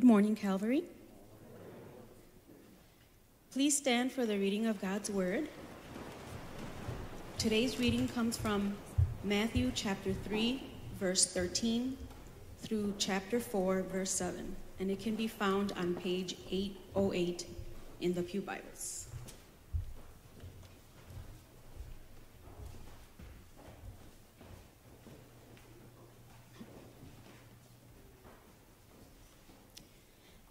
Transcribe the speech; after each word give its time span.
Good 0.00 0.06
morning, 0.06 0.34
Calvary. 0.34 0.84
Please 3.52 3.76
stand 3.76 4.10
for 4.10 4.24
the 4.24 4.38
reading 4.38 4.64
of 4.64 4.80
God's 4.80 5.10
Word. 5.10 5.50
Today's 7.36 7.78
reading 7.78 8.08
comes 8.08 8.38
from 8.38 8.78
Matthew 9.24 9.70
chapter 9.74 10.14
3, 10.14 10.62
verse 10.98 11.26
13 11.26 11.98
through 12.60 12.94
chapter 12.96 13.38
4, 13.38 13.82
verse 13.82 14.10
7, 14.10 14.56
and 14.78 14.90
it 14.90 15.00
can 15.00 15.16
be 15.16 15.28
found 15.28 15.72
on 15.72 15.94
page 15.96 16.34
808 16.50 17.44
in 18.00 18.14
the 18.14 18.22
Pew 18.22 18.40
Bibles. 18.40 19.09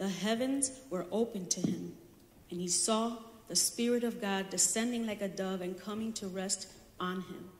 the 0.00 0.08
heavens 0.08 0.72
were 0.88 1.04
opened 1.12 1.50
to 1.50 1.60
him, 1.60 1.92
and 2.50 2.58
he 2.58 2.68
saw 2.68 3.18
the 3.48 3.54
Spirit 3.54 4.02
of 4.02 4.18
God 4.18 4.48
descending 4.48 5.06
like 5.06 5.20
a 5.20 5.28
dove 5.28 5.60
and 5.60 5.78
coming 5.78 6.14
to 6.14 6.26
rest 6.26 6.68
on 6.98 7.16
him. 7.16 7.50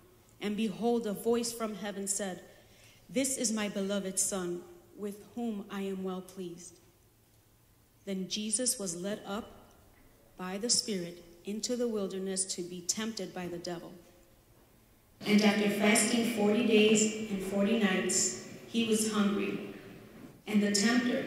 And 0.41 0.57
behold, 0.57 1.07
a 1.07 1.13
voice 1.13 1.53
from 1.53 1.75
heaven 1.75 2.09
said, 2.09 2.41
This 3.11 3.37
is 3.37 3.53
my 3.53 3.69
beloved 3.69 4.19
Son, 4.19 4.63
with 4.99 5.27
whom 5.35 5.67
I 5.71 5.83
am 5.83 6.03
well 6.03 6.23
pleased. 6.23 6.79
Then 8.07 8.27
Jesus 8.27 8.79
was 8.79 8.97
led 8.97 9.21
up 9.27 9.51
by 10.39 10.57
the 10.57 10.71
Spirit 10.71 11.23
into 11.45 11.77
the 11.77 11.89
wilderness 11.89 12.47
to 12.55 12.63
be 12.63 12.81
tempted 12.81 13.35
by 13.35 13.49
the 13.49 13.59
devil. 13.59 13.93
And 15.27 15.43
after 15.43 15.69
fasting 15.69 16.33
40 16.37 16.67
days 16.67 17.31
and 17.31 17.43
40 17.43 17.81
nights, 17.81 18.49
he 18.67 18.89
was 18.89 19.13
hungry. 19.13 19.75
And 20.47 20.63
the 20.63 20.73
tempter 20.73 21.27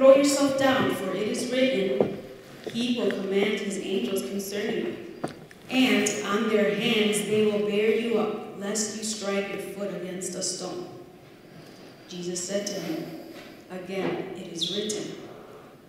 throw 0.00 0.16
yourself 0.16 0.58
down, 0.58 0.94
for 0.94 1.10
it 1.10 1.28
is 1.28 1.52
written, 1.52 2.16
He 2.72 2.98
will 2.98 3.10
command 3.10 3.60
His 3.60 3.76
angels 3.76 4.22
concerning 4.22 4.86
you. 4.86 4.96
And 5.68 6.08
on 6.24 6.48
their 6.48 6.74
hands 6.74 7.26
they 7.26 7.44
will 7.44 7.68
bear 7.68 7.94
you 7.96 8.18
up, 8.18 8.58
lest 8.58 8.96
you 8.96 9.04
strike 9.04 9.50
your 9.50 9.58
foot 9.58 9.94
against 9.94 10.34
a 10.36 10.42
stone. 10.42 10.88
Jesus 12.08 12.42
said 12.42 12.66
to 12.66 12.80
him, 12.80 13.20
Again, 13.70 14.32
it 14.36 14.50
is 14.50 14.74
written, 14.74 15.16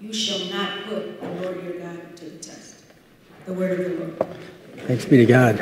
You 0.02 0.12
shall 0.12 0.46
not 0.54 0.84
put 0.88 1.22
the 1.22 1.28
Lord 1.30 1.64
your 1.64 1.80
God 1.80 2.18
to 2.18 2.26
the 2.26 2.38
test. 2.38 2.84
The 3.46 3.54
word 3.54 3.80
of 3.80 3.92
the 3.92 3.98
Lord. 3.98 4.38
Thanks 4.88 5.06
be 5.06 5.18
to 5.18 5.26
God. 5.26 5.58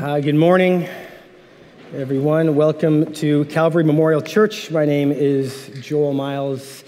Uh, 0.00 0.20
good 0.20 0.34
morning, 0.34 0.88
everyone. 1.94 2.54
Welcome 2.54 3.14
to 3.14 3.46
Calvary 3.46 3.82
Memorial 3.82 4.20
Church. 4.20 4.70
My 4.70 4.84
name 4.84 5.10
is 5.10 5.70
Joel 5.80 6.12
Miles. 6.12 6.84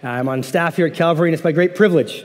I'm 0.00 0.28
on 0.28 0.44
staff 0.44 0.76
here 0.76 0.86
at 0.86 0.94
Calvary, 0.94 1.28
and 1.28 1.34
it's 1.34 1.42
my 1.42 1.50
great 1.50 1.74
privilege 1.74 2.24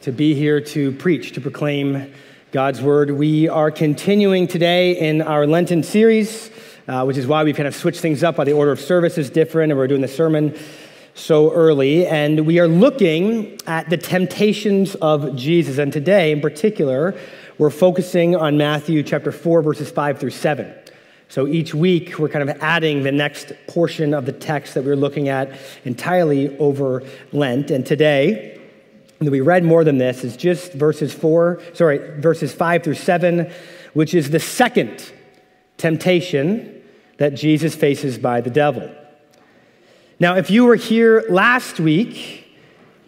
to 0.00 0.10
be 0.10 0.34
here 0.34 0.60
to 0.60 0.90
preach, 0.92 1.32
to 1.32 1.40
proclaim 1.40 2.12
God's 2.50 2.82
word. 2.82 3.12
We 3.12 3.48
are 3.48 3.70
continuing 3.70 4.48
today 4.48 4.98
in 4.98 5.22
our 5.22 5.46
Lenten 5.46 5.84
series, 5.84 6.50
uh, 6.88 7.04
which 7.04 7.16
is 7.16 7.28
why 7.28 7.44
we've 7.44 7.56
kind 7.56 7.68
of 7.68 7.76
switched 7.76 8.00
things 8.00 8.24
up. 8.24 8.38
Why 8.38 8.44
the 8.44 8.54
order 8.54 8.72
of 8.72 8.80
service 8.80 9.16
is 9.16 9.30
different, 9.30 9.70
and 9.70 9.78
we're 9.78 9.86
doing 9.86 10.02
the 10.02 10.08
sermon 10.08 10.58
so 11.14 11.52
early. 11.52 12.08
And 12.08 12.44
we 12.44 12.58
are 12.58 12.68
looking 12.68 13.60
at 13.68 13.88
the 13.88 13.98
temptations 13.98 14.96
of 14.96 15.36
Jesus. 15.36 15.78
And 15.78 15.92
today, 15.92 16.32
in 16.32 16.40
particular, 16.40 17.16
we're 17.56 17.70
focusing 17.70 18.34
on 18.34 18.56
Matthew 18.56 19.04
chapter 19.04 19.30
4, 19.30 19.62
verses 19.62 19.92
5 19.92 20.18
through 20.18 20.30
7. 20.30 20.81
So 21.32 21.46
each 21.46 21.74
week, 21.74 22.18
we're 22.18 22.28
kind 22.28 22.46
of 22.46 22.62
adding 22.62 23.04
the 23.04 23.10
next 23.10 23.54
portion 23.66 24.12
of 24.12 24.26
the 24.26 24.32
text 24.32 24.74
that 24.74 24.84
we're 24.84 24.96
looking 24.96 25.30
at 25.30 25.58
entirely 25.86 26.54
over 26.58 27.02
Lent. 27.32 27.70
And 27.70 27.86
today, 27.86 28.60
we 29.18 29.40
read 29.40 29.64
more 29.64 29.82
than 29.82 29.96
this, 29.96 30.24
is 30.24 30.36
just 30.36 30.74
verses 30.74 31.14
4, 31.14 31.62
sorry, 31.72 32.20
verses 32.20 32.52
5 32.52 32.82
through 32.82 32.96
7, 32.96 33.50
which 33.94 34.12
is 34.12 34.28
the 34.28 34.40
second 34.40 35.10
temptation 35.78 36.82
that 37.16 37.30
Jesus 37.30 37.74
faces 37.74 38.18
by 38.18 38.42
the 38.42 38.50
devil. 38.50 38.94
Now, 40.20 40.36
if 40.36 40.50
you 40.50 40.66
were 40.66 40.76
here 40.76 41.24
last 41.30 41.80
week, 41.80 42.40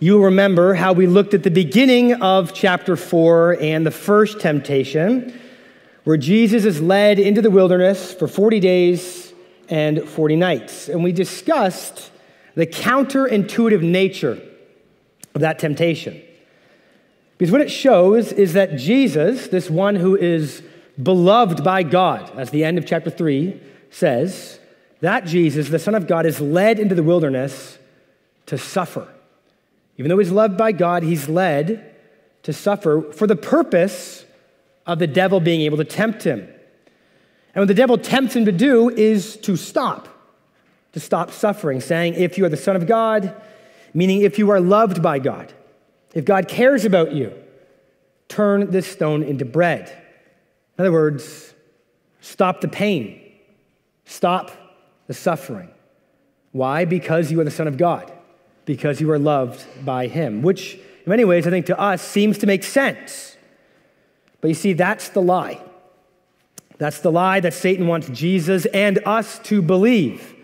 You'll 0.00 0.24
remember 0.24 0.74
how 0.74 0.92
we 0.92 1.06
looked 1.06 1.32
at 1.32 1.44
the 1.44 1.50
beginning 1.50 2.14
of 2.20 2.52
chapter 2.52 2.94
4 2.94 3.58
and 3.58 3.86
the 3.86 3.90
first 3.90 4.38
temptation, 4.38 5.32
where 6.04 6.16
Jesus 6.16 6.64
is 6.64 6.80
led 6.80 7.18
into 7.18 7.42
the 7.42 7.50
wilderness 7.50 8.12
for 8.12 8.28
40 8.28 8.60
days 8.60 9.32
and 9.68 10.06
40 10.06 10.36
nights. 10.36 10.88
And 10.88 11.02
we 11.02 11.12
discussed 11.12 12.10
the 12.54 12.66
counterintuitive 12.66 13.82
nature 13.82 14.40
of 15.34 15.40
that 15.40 15.58
temptation. 15.58 16.22
Because 17.38 17.50
what 17.50 17.60
it 17.60 17.70
shows 17.70 18.32
is 18.32 18.52
that 18.52 18.76
Jesus, 18.76 19.48
this 19.48 19.68
one 19.68 19.96
who 19.96 20.14
is 20.16 20.62
beloved 21.02 21.64
by 21.64 21.82
God, 21.82 22.30
as 22.38 22.50
the 22.50 22.64
end 22.64 22.78
of 22.78 22.86
chapter 22.86 23.10
3 23.10 23.60
says, 23.90 24.60
that 25.00 25.26
Jesus, 25.26 25.68
the 25.68 25.78
Son 25.78 25.94
of 25.94 26.06
God, 26.06 26.26
is 26.26 26.40
led 26.40 26.78
into 26.78 26.94
the 26.94 27.02
wilderness 27.02 27.78
to 28.46 28.56
suffer. 28.56 29.08
Even 29.96 30.08
though 30.08 30.18
he's 30.18 30.30
loved 30.30 30.56
by 30.56 30.72
God, 30.72 31.02
he's 31.02 31.28
led 31.28 31.94
to 32.42 32.52
suffer 32.52 33.10
for 33.12 33.26
the 33.26 33.36
purpose 33.36 34.24
of 34.86 34.98
the 34.98 35.06
devil 35.06 35.40
being 35.40 35.62
able 35.62 35.76
to 35.78 35.84
tempt 35.84 36.24
him. 36.24 36.40
And 37.54 37.62
what 37.62 37.68
the 37.68 37.74
devil 37.74 37.98
tempts 37.98 38.34
him 38.34 38.44
to 38.44 38.52
do 38.52 38.90
is 38.90 39.36
to 39.38 39.56
stop, 39.56 40.08
to 40.92 41.00
stop 41.00 41.30
suffering, 41.30 41.80
saying, 41.80 42.14
If 42.14 42.36
you 42.36 42.44
are 42.44 42.48
the 42.48 42.56
Son 42.56 42.76
of 42.76 42.86
God, 42.86 43.34
meaning 43.92 44.22
if 44.22 44.38
you 44.38 44.50
are 44.50 44.60
loved 44.60 45.02
by 45.02 45.18
God, 45.18 45.52
if 46.14 46.24
God 46.24 46.48
cares 46.48 46.84
about 46.84 47.12
you, 47.12 47.32
turn 48.28 48.70
this 48.70 48.86
stone 48.86 49.22
into 49.22 49.44
bread. 49.44 49.88
In 50.76 50.82
other 50.82 50.92
words, 50.92 51.54
stop 52.20 52.60
the 52.60 52.68
pain, 52.68 53.20
stop 54.04 54.50
the 55.06 55.14
suffering. 55.14 55.70
Why? 56.52 56.84
Because 56.84 57.30
you 57.30 57.40
are 57.40 57.44
the 57.44 57.50
Son 57.50 57.68
of 57.68 57.76
God 57.76 58.12
because 58.64 59.00
you 59.00 59.10
are 59.10 59.18
loved 59.18 59.64
by 59.84 60.06
him, 60.06 60.42
which 60.42 60.74
in 60.74 60.80
many 61.06 61.24
ways 61.24 61.46
I 61.46 61.50
think 61.50 61.66
to 61.66 61.78
us 61.78 62.02
seems 62.02 62.38
to 62.38 62.46
make 62.46 62.64
sense. 62.64 63.33
But 64.44 64.48
you 64.48 64.54
see, 64.56 64.74
that's 64.74 65.08
the 65.08 65.22
lie. 65.22 65.58
That's 66.76 67.00
the 67.00 67.10
lie 67.10 67.40
that 67.40 67.54
Satan 67.54 67.86
wants 67.86 68.10
Jesus 68.10 68.66
and 68.66 68.98
us 69.06 69.38
to 69.44 69.62
believe 69.62 70.34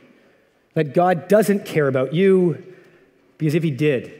that 0.73 0.95
God 0.95 1.29
doesn't 1.29 1.67
care 1.67 1.87
about 1.87 2.15
you, 2.15 2.65
because 3.37 3.55
if 3.55 3.63
he 3.63 3.71
did, 3.71 4.11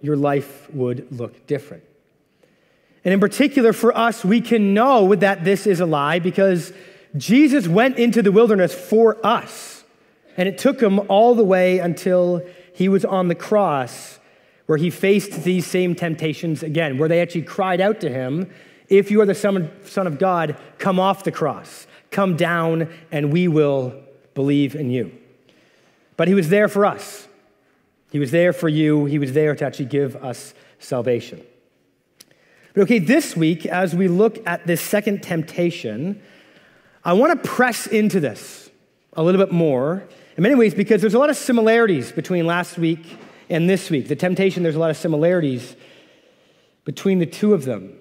your 0.00 0.16
life 0.16 0.72
would 0.72 1.06
look 1.12 1.46
different. 1.46 1.82
And 3.04 3.12
in 3.12 3.20
particular, 3.20 3.74
for 3.74 3.94
us, 3.94 4.24
we 4.24 4.40
can 4.40 4.72
know 4.72 5.14
that 5.14 5.44
this 5.44 5.66
is 5.66 5.80
a 5.80 5.86
lie 5.86 6.18
because 6.18 6.72
Jesus 7.14 7.68
went 7.68 7.98
into 7.98 8.22
the 8.22 8.32
wilderness 8.32 8.74
for 8.74 9.18
us. 9.22 9.84
And 10.38 10.48
it 10.48 10.56
took 10.56 10.80
him 10.80 10.98
all 11.10 11.34
the 11.34 11.44
way 11.44 11.78
until 11.78 12.40
he 12.74 12.88
was 12.88 13.04
on 13.04 13.28
the 13.28 13.34
cross 13.34 14.18
where 14.64 14.78
he 14.78 14.88
faced 14.88 15.44
these 15.44 15.66
same 15.66 15.94
temptations 15.94 16.62
again, 16.62 16.96
where 16.96 17.10
they 17.10 17.20
actually 17.20 17.42
cried 17.42 17.82
out 17.82 18.00
to 18.00 18.08
him, 18.08 18.50
If 18.90 19.10
you 19.10 19.20
are 19.20 19.26
the 19.26 19.34
Son 19.34 20.06
of 20.06 20.18
God, 20.18 20.56
come 20.78 21.00
off 21.00 21.24
the 21.24 21.32
cross, 21.32 21.86
come 22.10 22.36
down, 22.36 22.92
and 23.10 23.32
we 23.32 23.48
will 23.48 23.94
believe 24.34 24.74
in 24.74 24.90
you. 24.90 25.12
but 26.16 26.28
he 26.28 26.34
was 26.34 26.50
there 26.50 26.68
for 26.68 26.84
us. 26.84 27.26
He 28.12 28.18
was 28.18 28.30
there 28.30 28.52
for 28.52 28.68
you. 28.68 29.06
He 29.06 29.18
was 29.18 29.32
there 29.32 29.54
to 29.54 29.64
actually 29.64 29.86
give 29.86 30.16
us 30.16 30.52
salvation. 30.78 31.40
But 32.74 32.82
okay, 32.82 32.98
this 32.98 33.34
week, 33.34 33.64
as 33.64 33.94
we 33.94 34.06
look 34.06 34.46
at 34.46 34.66
this 34.66 34.82
second 34.82 35.22
temptation, 35.22 36.20
I 37.04 37.14
want 37.14 37.42
to 37.42 37.48
press 37.48 37.86
into 37.86 38.20
this 38.20 38.68
a 39.14 39.22
little 39.22 39.42
bit 39.42 39.50
more 39.50 40.06
in 40.36 40.42
many 40.42 40.54
ways 40.54 40.74
because 40.74 41.00
there's 41.00 41.14
a 41.14 41.18
lot 41.18 41.30
of 41.30 41.36
similarities 41.36 42.12
between 42.12 42.46
last 42.46 42.76
week 42.76 43.16
and 43.48 43.68
this 43.68 43.88
week. 43.88 44.08
The 44.08 44.16
temptation, 44.16 44.62
there's 44.62 44.76
a 44.76 44.78
lot 44.78 44.90
of 44.90 44.98
similarities 44.98 45.74
between 46.84 47.18
the 47.18 47.26
two 47.26 47.54
of 47.54 47.64
them. 47.64 47.94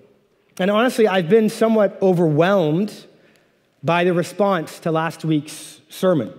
And 0.59 0.69
honestly, 0.69 1.07
I've 1.07 1.29
been 1.29 1.49
somewhat 1.49 1.97
overwhelmed 2.01 3.05
by 3.81 4.03
the 4.03 4.13
response 4.13 4.79
to 4.81 4.91
last 4.91 5.23
week's 5.23 5.79
sermon. 5.87 6.33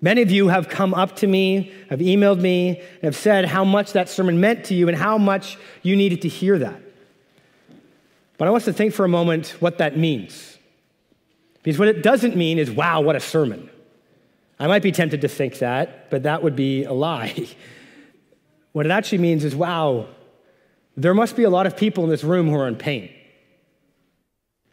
Many 0.00 0.22
of 0.22 0.30
you 0.30 0.48
have 0.48 0.68
come 0.68 0.94
up 0.94 1.16
to 1.16 1.26
me, 1.26 1.72
have 1.90 1.98
emailed 1.98 2.40
me, 2.40 2.78
and 2.78 3.02
have 3.02 3.16
said 3.16 3.46
how 3.46 3.64
much 3.64 3.94
that 3.94 4.08
sermon 4.08 4.40
meant 4.40 4.66
to 4.66 4.74
you 4.74 4.86
and 4.86 4.96
how 4.96 5.18
much 5.18 5.58
you 5.82 5.96
needed 5.96 6.22
to 6.22 6.28
hear 6.28 6.58
that. 6.58 6.80
But 8.38 8.46
I 8.46 8.50
want 8.50 8.62
us 8.62 8.66
to 8.66 8.72
think 8.72 8.94
for 8.94 9.04
a 9.04 9.08
moment 9.08 9.56
what 9.60 9.78
that 9.78 9.96
means. 9.96 10.58
Because 11.62 11.78
what 11.78 11.88
it 11.88 12.02
doesn't 12.02 12.36
mean 12.36 12.58
is, 12.58 12.70
wow, 12.70 13.00
what 13.00 13.16
a 13.16 13.20
sermon. 13.20 13.70
I 14.60 14.66
might 14.66 14.82
be 14.82 14.92
tempted 14.92 15.22
to 15.22 15.28
think 15.28 15.58
that, 15.58 16.10
but 16.10 16.24
that 16.24 16.42
would 16.42 16.54
be 16.54 16.84
a 16.84 16.92
lie. 16.92 17.48
what 18.72 18.86
it 18.86 18.92
actually 18.92 19.18
means 19.18 19.42
is, 19.42 19.56
wow, 19.56 20.06
there 20.96 21.14
must 21.14 21.36
be 21.36 21.44
a 21.44 21.50
lot 21.50 21.66
of 21.66 21.76
people 21.76 22.04
in 22.04 22.10
this 22.10 22.24
room 22.24 22.48
who 22.48 22.56
are 22.56 22.68
in 22.68 22.76
pain. 22.76 23.10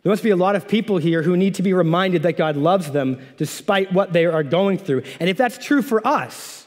There 0.03 0.12
must 0.12 0.23
be 0.23 0.31
a 0.31 0.35
lot 0.35 0.56
of 0.56 0.68
people 0.68 0.97
here 0.97 1.21
who 1.21 1.38
need 1.38 1.56
to 1.56 1.63
be 1.63 1.73
reminded 1.73 2.23
that 2.23 2.33
God 2.33 2.57
loves 2.57 2.91
them 2.91 3.21
despite 3.38 3.94
what 3.94 4.13
they 4.13 4.25
are 4.25 4.44
going 4.44 4.77
through. 4.77 5.03
And 5.19 5.29
if 5.29 5.38
that's 5.38 5.63
true 5.63 5.81
for 5.81 6.06
us, 6.06 6.65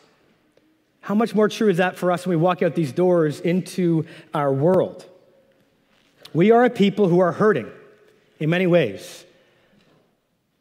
how 1.00 1.14
much 1.14 1.34
more 1.34 1.48
true 1.48 1.68
is 1.68 1.78
that 1.78 1.96
for 1.96 2.12
us 2.12 2.26
when 2.26 2.38
we 2.38 2.42
walk 2.42 2.62
out 2.62 2.74
these 2.74 2.92
doors 2.92 3.40
into 3.40 4.06
our 4.32 4.52
world? 4.52 5.04
We 6.32 6.50
are 6.50 6.64
a 6.64 6.70
people 6.70 7.08
who 7.08 7.20
are 7.20 7.32
hurting 7.32 7.70
in 8.38 8.50
many 8.50 8.66
ways. 8.66 9.24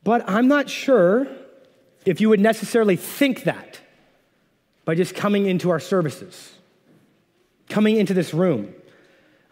But 0.03 0.27
I'm 0.29 0.47
not 0.47 0.69
sure 0.69 1.27
if 2.05 2.19
you 2.19 2.29
would 2.29 2.39
necessarily 2.39 2.95
think 2.95 3.43
that 3.43 3.79
by 4.85 4.95
just 4.95 5.15
coming 5.15 5.45
into 5.45 5.69
our 5.69 5.79
services, 5.79 6.53
coming 7.69 7.97
into 7.97 8.13
this 8.13 8.33
room. 8.33 8.73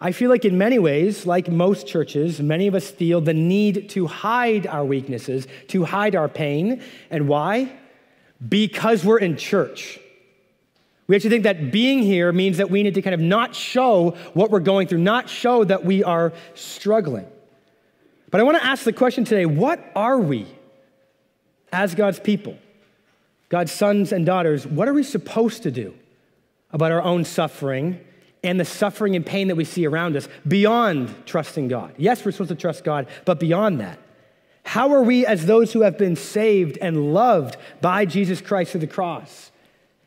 I 0.03 0.11
feel 0.13 0.31
like, 0.31 0.45
in 0.45 0.57
many 0.57 0.79
ways, 0.79 1.27
like 1.27 1.47
most 1.47 1.85
churches, 1.85 2.41
many 2.41 2.65
of 2.65 2.73
us 2.73 2.89
feel 2.89 3.21
the 3.21 3.35
need 3.35 3.87
to 3.91 4.07
hide 4.07 4.65
our 4.65 4.83
weaknesses, 4.83 5.47
to 5.67 5.85
hide 5.85 6.15
our 6.15 6.27
pain. 6.27 6.81
And 7.11 7.27
why? 7.27 7.71
Because 8.49 9.05
we're 9.05 9.19
in 9.19 9.37
church. 9.37 9.99
We 11.05 11.15
actually 11.15 11.29
think 11.29 11.43
that 11.43 11.71
being 11.71 12.01
here 12.01 12.31
means 12.31 12.57
that 12.57 12.71
we 12.71 12.81
need 12.81 12.95
to 12.95 13.01
kind 13.03 13.13
of 13.13 13.19
not 13.19 13.53
show 13.53 14.17
what 14.33 14.49
we're 14.49 14.59
going 14.59 14.87
through, 14.87 14.99
not 14.99 15.29
show 15.29 15.63
that 15.63 15.85
we 15.85 16.03
are 16.03 16.33
struggling. 16.55 17.27
But 18.31 18.39
I 18.39 18.43
want 18.43 18.57
to 18.57 18.65
ask 18.65 18.83
the 18.83 18.93
question 18.93 19.23
today 19.23 19.45
what 19.45 19.91
are 19.95 20.17
we 20.17 20.47
as 21.71 21.93
God's 21.93 22.19
people, 22.19 22.57
God's 23.49 23.71
sons 23.71 24.11
and 24.11 24.25
daughters? 24.25 24.65
What 24.65 24.87
are 24.87 24.93
we 24.93 25.03
supposed 25.03 25.61
to 25.63 25.69
do 25.69 25.93
about 26.71 26.91
our 26.91 27.03
own 27.03 27.23
suffering 27.23 27.99
and 28.43 28.59
the 28.59 28.65
suffering 28.65 29.15
and 29.15 29.25
pain 29.25 29.47
that 29.49 29.55
we 29.55 29.65
see 29.65 29.85
around 29.85 30.15
us 30.15 30.27
beyond 30.47 31.13
trusting 31.25 31.67
God. 31.67 31.93
Yes, 31.97 32.25
we're 32.25 32.31
supposed 32.31 32.49
to 32.49 32.55
trust 32.55 32.83
God, 32.83 33.07
but 33.25 33.39
beyond 33.39 33.79
that, 33.79 33.99
how 34.63 34.93
are 34.93 35.03
we, 35.03 35.25
as 35.25 35.45
those 35.45 35.73
who 35.73 35.81
have 35.81 35.97
been 35.97 36.15
saved 36.15 36.77
and 36.79 37.13
loved 37.13 37.57
by 37.81 38.05
Jesus 38.05 38.41
Christ 38.41 38.71
through 38.71 38.81
the 38.81 38.87
cross, 38.87 39.51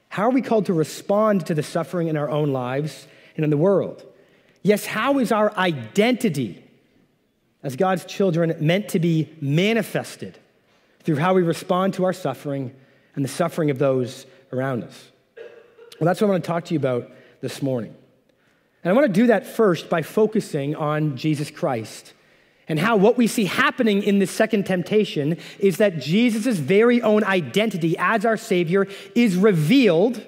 how 0.08 0.25
are 0.25 0.31
we 0.31 0.42
called 0.42 0.66
to 0.66 0.72
respond 0.72 1.46
to 1.46 1.54
the 1.54 1.62
suffering 1.62 2.08
in 2.08 2.16
our 2.16 2.31
own 2.31 2.52
lives 2.52 3.06
and 3.36 3.44
in 3.44 3.50
the 3.50 3.56
world? 3.56 4.04
Yes, 4.62 4.87
how 4.87 5.19
is 5.19 5.32
our 5.32 5.56
identity 5.56 6.64
as 7.62 7.76
God's 7.76 8.04
children 8.04 8.54
meant 8.60 8.90
to 8.90 8.98
be 8.98 9.28
manifested 9.40 10.38
through 11.02 11.16
how 11.16 11.34
we 11.34 11.42
respond 11.42 11.94
to 11.94 12.04
our 12.04 12.12
suffering 12.12 12.75
and 13.14 13.25
the 13.25 13.28
suffering 13.28 13.70
of 13.70 13.78
those 13.78 14.26
around 14.52 14.84
us? 14.84 15.10
Well, 15.98 16.06
that's 16.06 16.20
what 16.20 16.28
I 16.28 16.30
want 16.30 16.44
to 16.44 16.48
talk 16.48 16.64
to 16.66 16.75
you 16.75 16.78
about 16.78 17.10
this 17.40 17.60
morning. 17.60 17.94
And 18.84 18.90
I 18.90 18.92
want 18.94 19.06
to 19.06 19.20
do 19.20 19.28
that 19.28 19.46
first 19.46 19.88
by 19.88 20.02
focusing 20.02 20.76
on 20.76 21.16
Jesus 21.16 21.50
Christ 21.50 22.12
and 22.69 22.78
how 22.78 22.96
what 22.96 23.16
we 23.16 23.26
see 23.26 23.44
happening 23.44 24.02
in 24.02 24.19
this 24.19 24.31
second 24.31 24.64
temptation 24.64 25.38
is 25.58 25.78
that 25.78 26.00
Jesus' 26.00 26.58
very 26.58 27.02
own 27.02 27.25
identity 27.25 27.96
as 27.98 28.25
our 28.25 28.36
Savior 28.36 28.86
is 29.14 29.36
revealed 29.36 30.25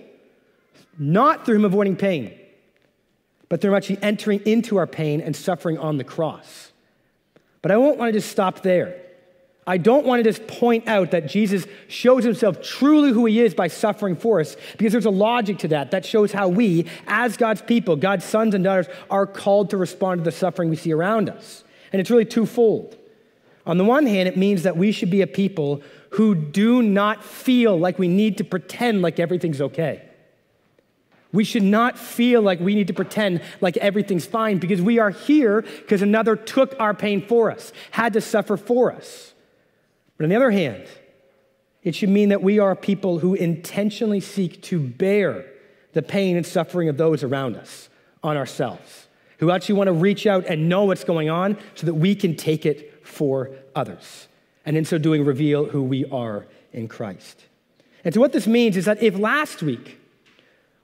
not 0.99 1.47
through 1.47 1.57
Him 1.57 1.65
avoiding 1.65 1.97
pain, 1.97 2.39
but 3.49 3.61
through 3.61 3.71
Him 3.71 3.77
actually 3.77 3.99
entering 4.03 4.41
into 4.45 4.77
our 4.77 4.87
pain 4.87 5.21
and 5.21 5.35
suffering 5.35 5.79
on 5.79 5.97
the 5.97 6.05
cross. 6.05 6.73
But 7.63 7.71
I 7.71 7.77
won't 7.79 7.99
want 7.99 8.13
to 8.13 8.19
just 8.19 8.31
stop 8.31 8.63
there. 8.63 9.03
I 9.69 9.79
don't 9.79 10.07
want 10.07 10.23
to 10.23 10.31
just 10.31 10.47
point 10.47 10.87
out 10.87 11.11
that 11.11 11.27
Jesus 11.27 11.67
shows 11.89 12.23
himself 12.23 12.63
truly 12.63 13.11
who 13.11 13.27
he 13.27 13.41
is 13.41 13.53
by 13.53 13.67
suffering 13.67 14.15
for 14.15 14.39
us, 14.39 14.57
because 14.79 14.93
there's 14.93 15.07
a 15.07 15.11
logic 15.11 15.59
to 15.59 15.69
that. 15.69 15.91
That 15.91 16.07
shows 16.07 16.31
how 16.31 16.49
we, 16.49 16.87
as 17.09 17.37
God's 17.37 17.63
people, 17.63 17.97
God's 17.97 18.25
sons 18.25 18.55
and 18.55 18.63
daughters, 18.63 18.87
are 19.11 19.27
called 19.27 19.71
to 19.71 19.77
respond 19.77 20.21
to 20.21 20.25
the 20.25 20.31
suffering 20.31 20.71
we 20.71 20.77
see 20.77 20.93
around 20.93 21.29
us. 21.29 21.65
And 21.93 22.01
it's 22.01 22.11
really 22.11 22.25
twofold. 22.25 22.97
On 23.67 23.77
the 23.77 23.85
one 23.85 24.07
hand, 24.07 24.29
it 24.29 24.37
means 24.37 24.63
that 24.63 24.77
we 24.77 24.93
should 24.93 25.11
be 25.11 25.23
a 25.23 25.27
people 25.27 25.83
who 26.11 26.37
do 26.37 26.81
not 26.81 27.25
feel 27.25 27.77
like 27.77 27.99
we 27.99 28.07
need 28.07 28.39
to 28.39 28.45
pretend 28.45 29.03
like 29.03 29.19
everything's 29.19 29.61
okay. 29.61 30.03
We 31.33 31.43
should 31.43 31.65
not 31.65 31.99
feel 31.99 32.41
like 32.41 32.61
we 32.61 32.77
need 32.77 32.87
to 32.87 32.95
pretend 32.95 33.43
like 33.61 33.77
everything's 33.79 34.27
fine 34.27 34.59
because 34.59 34.81
we 34.81 35.01
are 35.01 35.11
here 35.11 35.63
because 35.63 36.03
another 36.03 36.37
took 36.37 36.79
our 36.79 36.95
pain 36.95 37.21
for 37.21 37.51
us, 37.51 37.73
had 37.91 38.13
to 38.13 38.21
suffer 38.21 38.57
for 38.57 38.93
us. 38.93 39.35
But 40.17 40.25
on 40.25 40.31
the 40.31 40.37
other 40.37 40.51
hand, 40.51 40.87
it 41.83 41.95
should 41.95 42.09
mean 42.09 42.31
that 42.31 42.43
we 42.43 42.59
are 42.59 42.75
people 42.75 43.21
who 43.21 43.35
intentionally 43.35 44.21
seek 44.21 44.63
to 44.63 44.81
bear 44.81 45.47
the 45.93 46.03
pain 46.03 46.37
and 46.37 46.45
suffering 46.45 46.89
of 46.89 46.97
those 46.97 47.23
around 47.23 47.57
us 47.57 47.89
on 48.23 48.37
ourselves, 48.37 49.09
who 49.39 49.51
actually 49.51 49.77
want 49.77 49.89
to 49.89 49.93
reach 49.93 50.27
out 50.27 50.45
and 50.47 50.69
know 50.69 50.85
what's 50.85 51.05
going 51.05 51.31
on 51.31 51.57
so 51.75 51.87
that 51.87 51.95
we 51.95 52.15
can 52.15 52.37
take 52.37 52.67
it 52.67 53.07
for 53.07 53.51
others. 53.75 54.29
And 54.65 54.77
in 54.77 54.85
so 54.85 54.99
doing, 54.99 55.25
reveal 55.25 55.67
who 55.67 55.83
we 55.83 56.05
are 56.07 56.47
in 56.73 56.89
Christ. 56.89 57.45
And 58.05 58.13
so, 58.13 58.21
what 58.21 58.33
this 58.33 58.47
means 58.47 58.77
is 58.77 58.87
that 58.87 59.03
if 59.03 59.17
last 59.17 59.63
week 59.63 60.01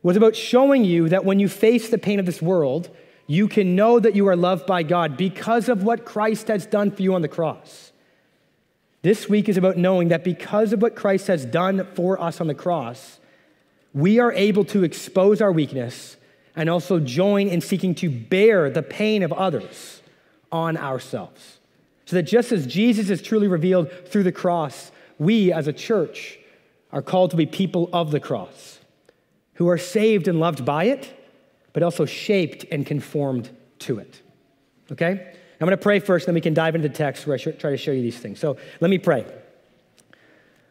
was 0.02 0.16
about 0.16 0.36
showing 0.36 0.84
you 0.84 1.08
that 1.08 1.24
when 1.24 1.40
you 1.40 1.48
face 1.48 1.88
the 1.88 1.98
pain 1.98 2.20
of 2.20 2.26
this 2.26 2.40
world, 2.40 2.90
you 3.26 3.48
can 3.48 3.74
know 3.74 3.98
that 4.00 4.14
you 4.14 4.28
are 4.28 4.36
loved 4.36 4.66
by 4.66 4.82
God 4.82 5.16
because 5.16 5.68
of 5.68 5.82
what 5.82 6.04
Christ 6.04 6.48
has 6.48 6.66
done 6.66 6.90
for 6.90 7.02
you 7.02 7.14
on 7.14 7.22
the 7.22 7.28
cross 7.28 7.91
this 9.02 9.28
week 9.28 9.48
is 9.48 9.56
about 9.56 9.76
knowing 9.76 10.08
that 10.08 10.24
because 10.24 10.72
of 10.72 10.80
what 10.80 10.94
Christ 10.94 11.26
has 11.26 11.44
done 11.44 11.86
for 11.94 12.20
us 12.20 12.40
on 12.40 12.46
the 12.46 12.54
cross, 12.54 13.18
we 13.92 14.18
are 14.18 14.32
able 14.32 14.64
to 14.66 14.84
expose 14.84 15.40
our 15.40 15.52
weakness 15.52 16.16
and 16.54 16.70
also 16.70 17.00
join 17.00 17.48
in 17.48 17.60
seeking 17.60 17.94
to 17.96 18.08
bear 18.08 18.70
the 18.70 18.82
pain 18.82 19.22
of 19.22 19.32
others 19.32 20.02
on 20.50 20.76
ourselves. 20.76 21.58
So 22.06 22.16
that 22.16 22.22
just 22.24 22.52
as 22.52 22.66
Jesus 22.66 23.10
is 23.10 23.22
truly 23.22 23.48
revealed 23.48 23.90
through 24.06 24.22
the 24.22 24.32
cross, 24.32 24.92
we 25.18 25.52
as 25.52 25.66
a 25.66 25.72
church 25.72 26.38
are 26.92 27.02
called 27.02 27.30
to 27.30 27.36
be 27.36 27.46
people 27.46 27.88
of 27.92 28.10
the 28.10 28.20
cross 28.20 28.78
who 29.54 29.68
are 29.68 29.78
saved 29.78 30.28
and 30.28 30.38
loved 30.38 30.64
by 30.64 30.84
it, 30.84 31.12
but 31.72 31.82
also 31.82 32.04
shaped 32.04 32.64
and 32.70 32.86
conformed 32.86 33.50
to 33.80 33.98
it. 33.98 34.20
Okay? 34.90 35.34
I'm 35.62 35.66
going 35.68 35.78
to 35.78 35.82
pray 35.82 36.00
first, 36.00 36.26
then 36.26 36.34
we 36.34 36.40
can 36.40 36.54
dive 36.54 36.74
into 36.74 36.88
the 36.88 36.94
text 36.94 37.24
where 37.24 37.36
I 37.36 37.38
try 37.38 37.70
to 37.70 37.76
show 37.76 37.92
you 37.92 38.02
these 38.02 38.18
things. 38.18 38.40
So 38.40 38.56
let 38.80 38.90
me 38.90 38.98
pray. 38.98 39.24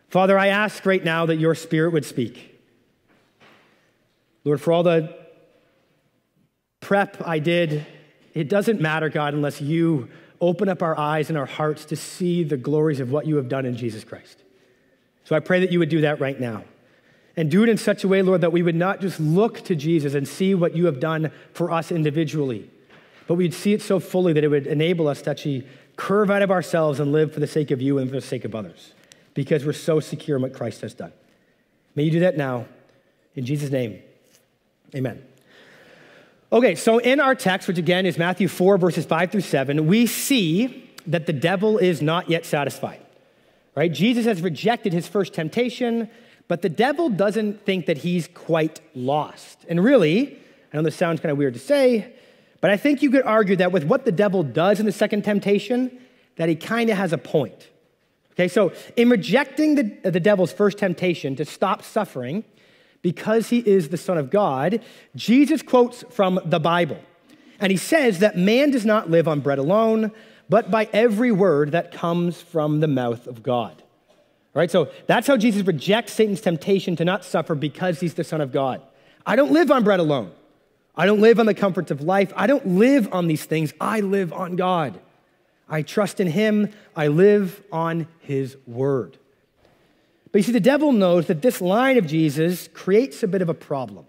Father, 0.09 0.37
I 0.37 0.47
ask 0.47 0.85
right 0.85 1.01
now 1.01 1.27
that 1.27 1.37
your 1.37 1.55
spirit 1.55 1.93
would 1.93 2.03
speak. 2.03 2.59
Lord, 4.43 4.59
for 4.59 4.73
all 4.73 4.83
the 4.83 5.15
prep 6.81 7.25
I 7.25 7.39
did, 7.39 7.85
it 8.33 8.49
doesn't 8.49 8.81
matter, 8.81 9.07
God, 9.07 9.33
unless 9.33 9.61
you 9.61 10.09
open 10.41 10.67
up 10.67 10.81
our 10.83 10.99
eyes 10.99 11.29
and 11.29 11.37
our 11.37 11.45
hearts 11.45 11.85
to 11.85 11.95
see 11.95 12.43
the 12.43 12.57
glories 12.57 12.99
of 12.99 13.13
what 13.13 13.25
you 13.25 13.37
have 13.37 13.47
done 13.47 13.65
in 13.65 13.77
Jesus 13.77 14.03
Christ. 14.03 14.43
So 15.23 15.37
I 15.37 15.39
pray 15.39 15.61
that 15.61 15.71
you 15.71 15.79
would 15.79 15.87
do 15.87 16.01
that 16.01 16.19
right 16.19 16.37
now. 16.37 16.65
And 17.37 17.49
do 17.49 17.63
it 17.63 17.69
in 17.69 17.77
such 17.77 18.03
a 18.03 18.09
way, 18.09 18.21
Lord, 18.23 18.41
that 18.41 18.51
we 18.51 18.61
would 18.61 18.75
not 18.75 18.99
just 18.99 19.21
look 19.21 19.61
to 19.61 19.73
Jesus 19.73 20.15
and 20.15 20.27
see 20.27 20.53
what 20.53 20.75
you 20.75 20.87
have 20.87 20.99
done 20.99 21.31
for 21.53 21.71
us 21.71 21.93
individually 21.93 22.69
but 23.31 23.35
we'd 23.35 23.53
see 23.53 23.71
it 23.71 23.81
so 23.81 23.97
fully 23.97 24.33
that 24.33 24.43
it 24.43 24.49
would 24.49 24.67
enable 24.67 25.07
us 25.07 25.21
to 25.21 25.29
actually 25.29 25.65
curve 25.95 26.29
out 26.29 26.41
of 26.41 26.51
ourselves 26.51 26.99
and 26.99 27.13
live 27.13 27.33
for 27.33 27.39
the 27.39 27.47
sake 27.47 27.71
of 27.71 27.81
you 27.81 27.97
and 27.97 28.09
for 28.09 28.17
the 28.17 28.21
sake 28.21 28.43
of 28.43 28.53
others 28.53 28.91
because 29.35 29.65
we're 29.65 29.71
so 29.71 30.01
secure 30.01 30.35
in 30.35 30.41
what 30.41 30.53
Christ 30.53 30.81
has 30.81 30.93
done. 30.93 31.13
May 31.95 32.03
you 32.03 32.11
do 32.11 32.19
that 32.19 32.35
now. 32.35 32.65
In 33.37 33.45
Jesus' 33.45 33.71
name, 33.71 34.01
amen. 34.93 35.23
Okay, 36.51 36.75
so 36.75 36.97
in 36.97 37.21
our 37.21 37.33
text, 37.33 37.69
which 37.69 37.77
again 37.77 38.05
is 38.05 38.17
Matthew 38.17 38.49
4, 38.49 38.77
verses 38.77 39.05
5 39.05 39.31
through 39.31 39.39
7, 39.39 39.87
we 39.87 40.07
see 40.07 40.91
that 41.07 41.25
the 41.25 41.31
devil 41.31 41.77
is 41.77 42.01
not 42.01 42.29
yet 42.29 42.45
satisfied. 42.45 42.99
Right? 43.75 43.93
Jesus 43.93 44.25
has 44.25 44.41
rejected 44.41 44.91
his 44.91 45.07
first 45.07 45.33
temptation 45.33 46.09
but 46.49 46.61
the 46.61 46.67
devil 46.67 47.07
doesn't 47.07 47.65
think 47.65 47.85
that 47.85 47.99
he's 47.99 48.27
quite 48.27 48.81
lost. 48.93 49.65
And 49.69 49.81
really, 49.81 50.37
I 50.73 50.75
know 50.75 50.83
this 50.83 50.97
sounds 50.97 51.21
kind 51.21 51.31
of 51.31 51.37
weird 51.37 51.53
to 51.53 51.61
say, 51.61 52.11
but 52.61 52.69
I 52.69 52.77
think 52.77 53.01
you 53.01 53.09
could 53.09 53.23
argue 53.23 53.55
that 53.57 53.71
with 53.71 53.83
what 53.83 54.05
the 54.05 54.11
devil 54.11 54.43
does 54.43 54.79
in 54.79 54.85
the 54.85 54.91
second 54.91 55.23
temptation, 55.23 55.99
that 56.37 56.47
he 56.47 56.55
kind 56.55 56.89
of 56.89 56.97
has 56.97 57.11
a 57.11 57.17
point. 57.17 57.69
Okay, 58.33 58.47
so 58.47 58.71
in 58.95 59.09
rejecting 59.09 59.75
the, 59.75 60.09
the 60.09 60.19
devil's 60.19 60.53
first 60.53 60.77
temptation 60.77 61.35
to 61.35 61.45
stop 61.45 61.83
suffering 61.83 62.43
because 63.01 63.49
he 63.49 63.59
is 63.59 63.89
the 63.89 63.97
Son 63.97 64.17
of 64.17 64.29
God, 64.29 64.81
Jesus 65.15 65.61
quotes 65.61 66.03
from 66.11 66.39
the 66.45 66.59
Bible. 66.59 66.99
And 67.59 67.71
he 67.71 67.77
says 67.77 68.19
that 68.19 68.37
man 68.37 68.71
does 68.71 68.85
not 68.85 69.09
live 69.09 69.27
on 69.27 69.41
bread 69.41 69.59
alone, 69.59 70.11
but 70.49 70.71
by 70.71 70.87
every 70.93 71.31
word 71.31 71.71
that 71.71 71.91
comes 71.91 72.41
from 72.41 72.79
the 72.79 72.87
mouth 72.87 73.27
of 73.27 73.43
God. 73.43 73.83
All 74.53 74.59
right, 74.59 74.71
so 74.71 74.89
that's 75.07 75.27
how 75.27 75.37
Jesus 75.37 75.65
rejects 75.65 76.13
Satan's 76.13 76.41
temptation 76.41 76.95
to 76.97 77.05
not 77.05 77.23
suffer 77.23 77.55
because 77.55 77.99
he's 77.99 78.15
the 78.15 78.23
Son 78.23 78.41
of 78.41 78.51
God. 78.51 78.81
I 79.25 79.35
don't 79.35 79.51
live 79.51 79.71
on 79.71 79.83
bread 79.83 79.99
alone. 79.99 80.31
I 80.95 81.05
don't 81.05 81.21
live 81.21 81.39
on 81.39 81.45
the 81.45 81.53
comforts 81.53 81.91
of 81.91 82.01
life. 82.01 82.33
I 82.35 82.47
don't 82.47 82.67
live 82.67 83.13
on 83.13 83.27
these 83.27 83.45
things. 83.45 83.73
I 83.79 84.01
live 84.01 84.33
on 84.33 84.55
God. 84.55 84.99
I 85.69 85.81
trust 85.83 86.19
in 86.19 86.27
Him. 86.27 86.69
I 86.95 87.07
live 87.07 87.63
on 87.71 88.07
His 88.19 88.57
word. 88.67 89.17
But 90.31 90.39
you 90.39 90.43
see, 90.43 90.51
the 90.51 90.59
devil 90.59 90.91
knows 90.91 91.27
that 91.27 91.41
this 91.41 91.61
line 91.61 91.97
of 91.97 92.07
Jesus 92.07 92.69
creates 92.73 93.23
a 93.23 93.27
bit 93.27 93.41
of 93.41 93.49
a 93.49 93.53
problem. 93.53 94.05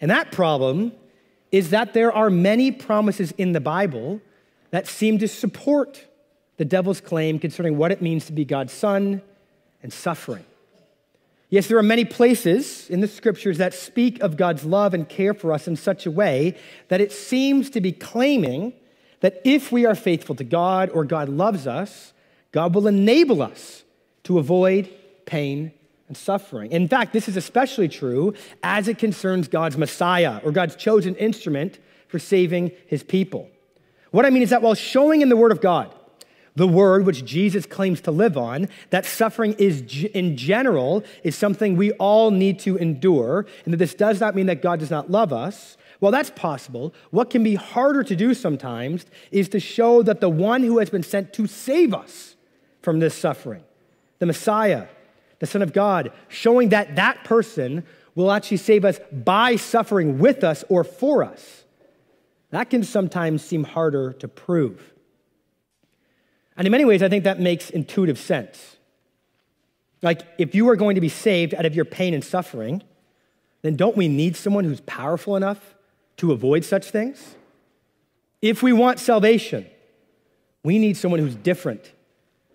And 0.00 0.10
that 0.10 0.32
problem 0.32 0.92
is 1.50 1.70
that 1.70 1.92
there 1.92 2.12
are 2.12 2.30
many 2.30 2.72
promises 2.72 3.32
in 3.32 3.52
the 3.52 3.60
Bible 3.60 4.20
that 4.70 4.86
seem 4.88 5.18
to 5.18 5.28
support 5.28 6.04
the 6.56 6.64
devil's 6.64 7.00
claim 7.00 7.38
concerning 7.38 7.76
what 7.76 7.92
it 7.92 8.00
means 8.00 8.26
to 8.26 8.32
be 8.32 8.44
God's 8.44 8.72
son 8.72 9.20
and 9.82 9.92
suffering. 9.92 10.44
Yes, 11.52 11.66
there 11.66 11.76
are 11.76 11.82
many 11.82 12.06
places 12.06 12.88
in 12.88 13.00
the 13.00 13.06
scriptures 13.06 13.58
that 13.58 13.74
speak 13.74 14.22
of 14.22 14.38
God's 14.38 14.64
love 14.64 14.94
and 14.94 15.06
care 15.06 15.34
for 15.34 15.52
us 15.52 15.68
in 15.68 15.76
such 15.76 16.06
a 16.06 16.10
way 16.10 16.56
that 16.88 17.02
it 17.02 17.12
seems 17.12 17.68
to 17.68 17.80
be 17.82 17.92
claiming 17.92 18.72
that 19.20 19.38
if 19.44 19.70
we 19.70 19.84
are 19.84 19.94
faithful 19.94 20.34
to 20.36 20.44
God 20.44 20.88
or 20.94 21.04
God 21.04 21.28
loves 21.28 21.66
us, 21.66 22.14
God 22.52 22.74
will 22.74 22.86
enable 22.86 23.42
us 23.42 23.84
to 24.24 24.38
avoid 24.38 24.88
pain 25.26 25.72
and 26.08 26.16
suffering. 26.16 26.72
In 26.72 26.88
fact, 26.88 27.12
this 27.12 27.28
is 27.28 27.36
especially 27.36 27.86
true 27.86 28.32
as 28.62 28.88
it 28.88 28.96
concerns 28.96 29.46
God's 29.46 29.76
Messiah 29.76 30.40
or 30.42 30.52
God's 30.52 30.74
chosen 30.74 31.14
instrument 31.16 31.78
for 32.08 32.18
saving 32.18 32.72
his 32.86 33.02
people. 33.02 33.50
What 34.10 34.24
I 34.24 34.30
mean 34.30 34.42
is 34.42 34.48
that 34.48 34.62
while 34.62 34.74
showing 34.74 35.20
in 35.20 35.28
the 35.28 35.36
Word 35.36 35.52
of 35.52 35.60
God 35.60 35.94
the 36.54 36.68
word 36.68 37.06
which 37.06 37.24
Jesus 37.24 37.64
claims 37.64 38.00
to 38.02 38.10
live 38.10 38.36
on, 38.36 38.68
that 38.90 39.06
suffering 39.06 39.54
is 39.58 40.04
in 40.14 40.36
general 40.36 41.02
is 41.22 41.36
something 41.36 41.76
we 41.76 41.92
all 41.92 42.30
need 42.30 42.58
to 42.60 42.76
endure, 42.76 43.46
and 43.64 43.72
that 43.72 43.78
this 43.78 43.94
does 43.94 44.20
not 44.20 44.34
mean 44.34 44.46
that 44.46 44.62
God 44.62 44.78
does 44.78 44.90
not 44.90 45.10
love 45.10 45.32
us. 45.32 45.76
Well, 46.00 46.12
that's 46.12 46.30
possible. 46.30 46.92
What 47.10 47.30
can 47.30 47.42
be 47.42 47.54
harder 47.54 48.02
to 48.02 48.16
do 48.16 48.34
sometimes 48.34 49.06
is 49.30 49.48
to 49.50 49.60
show 49.60 50.02
that 50.02 50.20
the 50.20 50.28
one 50.28 50.62
who 50.62 50.78
has 50.78 50.90
been 50.90 51.02
sent 51.04 51.32
to 51.34 51.46
save 51.46 51.94
us 51.94 52.36
from 52.82 52.98
this 52.98 53.14
suffering, 53.14 53.62
the 54.18 54.26
Messiah, 54.26 54.88
the 55.38 55.46
Son 55.46 55.62
of 55.62 55.72
God, 55.72 56.12
showing 56.28 56.70
that 56.70 56.96
that 56.96 57.24
person 57.24 57.84
will 58.14 58.30
actually 58.30 58.56
save 58.58 58.84
us 58.84 59.00
by 59.10 59.56
suffering 59.56 60.18
with 60.18 60.44
us 60.44 60.64
or 60.68 60.84
for 60.84 61.24
us. 61.24 61.64
That 62.50 62.68
can 62.68 62.84
sometimes 62.84 63.42
seem 63.42 63.64
harder 63.64 64.12
to 64.14 64.28
prove. 64.28 64.92
And 66.62 66.68
in 66.68 66.70
many 66.70 66.84
ways, 66.84 67.02
I 67.02 67.08
think 67.08 67.24
that 67.24 67.40
makes 67.40 67.70
intuitive 67.70 68.20
sense. 68.20 68.76
Like, 70.00 70.22
if 70.38 70.54
you 70.54 70.68
are 70.68 70.76
going 70.76 70.94
to 70.94 71.00
be 71.00 71.08
saved 71.08 71.56
out 71.56 71.66
of 71.66 71.74
your 71.74 71.84
pain 71.84 72.14
and 72.14 72.22
suffering, 72.22 72.84
then 73.62 73.74
don't 73.74 73.96
we 73.96 74.06
need 74.06 74.36
someone 74.36 74.62
who's 74.62 74.80
powerful 74.82 75.34
enough 75.34 75.74
to 76.18 76.30
avoid 76.30 76.64
such 76.64 76.88
things? 76.88 77.34
If 78.40 78.62
we 78.62 78.72
want 78.72 79.00
salvation, 79.00 79.66
we 80.62 80.78
need 80.78 80.96
someone 80.96 81.18
who's 81.18 81.34
different, 81.34 81.90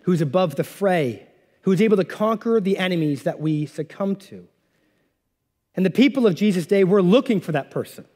who's 0.04 0.22
above 0.22 0.56
the 0.56 0.64
fray, 0.64 1.26
who's 1.60 1.82
able 1.82 1.98
to 1.98 2.04
conquer 2.04 2.62
the 2.62 2.78
enemies 2.78 3.24
that 3.24 3.40
we 3.40 3.66
succumb 3.66 4.16
to. 4.16 4.48
And 5.76 5.84
the 5.84 5.90
people 5.90 6.26
of 6.26 6.34
Jesus' 6.34 6.64
day 6.64 6.82
were 6.82 7.02
looking 7.02 7.42
for 7.42 7.52
that 7.52 7.70
person. 7.70 8.06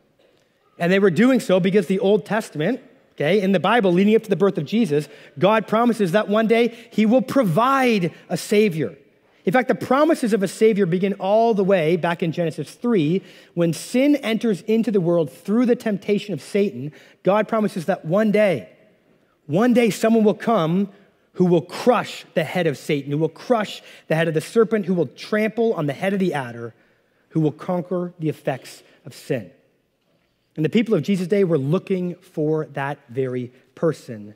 And 0.78 0.90
they 0.90 1.00
were 1.00 1.11
doing 1.11 1.38
so 1.38 1.61
because 1.61 1.87
the 1.87 1.99
Old 1.99 2.25
Testament 2.25 2.80
Okay, 3.12 3.40
in 3.40 3.52
the 3.52 3.61
Bible, 3.61 3.92
leading 3.92 4.14
up 4.16 4.23
to 4.23 4.31
the 4.31 4.37
birth 4.37 4.57
of 4.57 4.64
Jesus, 4.64 5.09
God 5.38 5.66
promises 5.66 6.12
that 6.12 6.28
one 6.28 6.47
day 6.47 6.75
he 6.90 7.04
will 7.04 7.21
provide 7.21 8.12
a 8.28 8.37
Savior. 8.37 8.97
In 9.45 9.52
fact, 9.52 9.69
the 9.69 9.75
promises 9.75 10.33
of 10.33 10.42
a 10.42 10.49
Savior 10.49 10.87
begin 10.87 11.14
all 11.14 11.52
the 11.52 11.64
way 11.64 11.97
back 11.97 12.23
in 12.23 12.33
Genesis 12.33 12.75
3. 12.75 13.23
When 13.54 13.73
sin 13.73 14.16
enters 14.16 14.62
into 14.62 14.90
the 14.90 15.00
world 15.00 15.31
through 15.31 15.66
the 15.66 15.76
temptation 15.76 16.33
of 16.33 16.40
Satan, 16.40 16.92
God 17.23 17.49
promises 17.49 17.87
that 17.87 18.04
one 18.04 18.31
day, 18.31 18.71
one 19.47 19.75
day 19.75 19.90
someone 19.90 20.25
will 20.25 20.35
come 20.35 20.88
who 21.35 21.45
will 21.45 21.62
crush 21.62 22.25
the 22.35 22.45
head 22.45 22.66
of 22.66 22.78
Satan, 22.78 23.11
who 23.11 23.19
will 23.19 23.28
crush 23.28 23.83
the 24.09 24.14
head 24.14 24.28
of 24.28 24.35
the 24.35 24.40
serpent, 24.40 24.87
who 24.87 24.95
will 24.95 25.07
trample 25.09 25.75
on 25.75 25.87
the 25.87 25.92
head 25.92 26.12
of 26.12 26.19
the 26.19 26.35
adder, 26.35 26.75
who 27.31 27.40
will 27.40 27.52
conquer 27.52 28.12
the 28.19 28.28
effects 28.28 28.83
of 29.04 29.14
sin. 29.14 29.50
And 30.56 30.64
the 30.64 30.71
people 30.71 30.94
of 30.94 31.02
Jesus' 31.02 31.28
day 31.28 31.44
were 31.44 31.59
looking 31.59 32.14
for 32.16 32.66
that 32.73 32.99
very 33.09 33.52
person. 33.75 34.35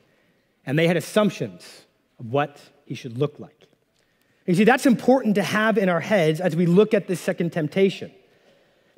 And 0.65 0.77
they 0.77 0.87
had 0.87 0.97
assumptions 0.97 1.85
of 2.19 2.31
what 2.31 2.59
he 2.85 2.95
should 2.95 3.17
look 3.17 3.39
like. 3.39 3.67
You 4.45 4.55
see, 4.55 4.63
that's 4.63 4.85
important 4.85 5.35
to 5.35 5.43
have 5.43 5.77
in 5.77 5.89
our 5.89 5.99
heads 5.99 6.39
as 6.39 6.55
we 6.55 6.65
look 6.65 6.93
at 6.93 7.07
this 7.07 7.19
second 7.19 7.51
temptation. 7.51 8.11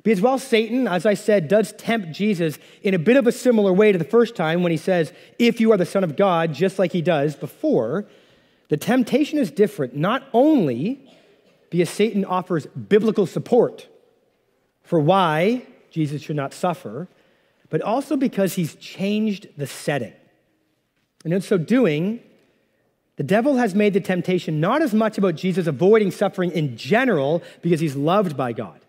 Because 0.02 0.20
while 0.20 0.38
Satan, 0.38 0.88
as 0.88 1.04
I 1.04 1.14
said, 1.14 1.48
does 1.48 1.72
tempt 1.72 2.12
Jesus 2.12 2.58
in 2.82 2.94
a 2.94 2.98
bit 2.98 3.16
of 3.16 3.26
a 3.26 3.32
similar 3.32 3.72
way 3.72 3.92
to 3.92 3.98
the 3.98 4.04
first 4.04 4.34
time 4.34 4.62
when 4.62 4.70
he 4.70 4.78
says, 4.78 5.12
If 5.38 5.60
you 5.60 5.72
are 5.72 5.76
the 5.76 5.84
Son 5.84 6.04
of 6.04 6.16
God, 6.16 6.54
just 6.54 6.78
like 6.78 6.92
he 6.92 7.02
does 7.02 7.36
before, 7.36 8.06
the 8.68 8.76
temptation 8.76 9.38
is 9.38 9.50
different, 9.50 9.94
not 9.94 10.26
only 10.32 11.06
because 11.68 11.90
Satan 11.90 12.24
offers 12.24 12.66
biblical 12.66 13.26
support 13.26 13.88
for 14.82 14.98
why 14.98 15.66
Jesus 15.90 16.22
should 16.22 16.36
not 16.36 16.54
suffer, 16.54 17.08
but 17.68 17.80
also 17.82 18.16
because 18.16 18.54
he's 18.54 18.74
changed 18.76 19.48
the 19.56 19.66
setting. 19.66 20.12
And 21.24 21.32
in 21.32 21.40
so 21.40 21.58
doing, 21.58 22.20
the 23.16 23.22
devil 23.22 23.56
has 23.56 23.74
made 23.74 23.92
the 23.92 24.00
temptation 24.00 24.60
not 24.60 24.82
as 24.82 24.94
much 24.94 25.18
about 25.18 25.34
Jesus 25.34 25.66
avoiding 25.66 26.10
suffering 26.10 26.50
in 26.52 26.76
general 26.76 27.42
because 27.60 27.80
he's 27.80 27.94
loved 27.94 28.36
by 28.36 28.52
God, 28.52 28.80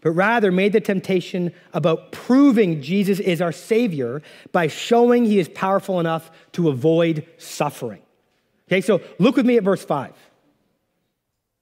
but 0.00 0.12
rather 0.12 0.52
made 0.52 0.72
the 0.72 0.80
temptation 0.80 1.52
about 1.72 2.12
proving 2.12 2.80
Jesus 2.82 3.18
is 3.18 3.42
our 3.42 3.52
Savior 3.52 4.22
by 4.52 4.68
showing 4.68 5.24
he 5.24 5.38
is 5.38 5.48
powerful 5.48 5.98
enough 5.98 6.30
to 6.52 6.68
avoid 6.68 7.26
suffering. 7.36 8.02
Okay, 8.68 8.80
so 8.80 9.00
look 9.18 9.36
with 9.36 9.44
me 9.44 9.56
at 9.56 9.64
verse 9.64 9.84
5. 9.84 10.12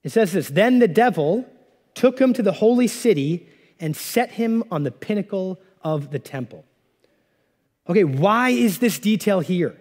It 0.03 0.11
says 0.11 0.33
this 0.33 0.49
Then 0.49 0.79
the 0.79 0.87
devil 0.87 1.49
took 1.95 2.19
him 2.19 2.33
to 2.33 2.43
the 2.43 2.51
holy 2.51 2.87
city 2.87 3.47
and 3.79 3.95
set 3.95 4.31
him 4.31 4.63
on 4.71 4.83
the 4.83 4.91
pinnacle 4.91 5.59
of 5.83 6.11
the 6.11 6.19
temple. 6.19 6.65
Okay, 7.89 8.03
why 8.03 8.49
is 8.49 8.79
this 8.79 8.99
detail 8.99 9.39
here? 9.39 9.79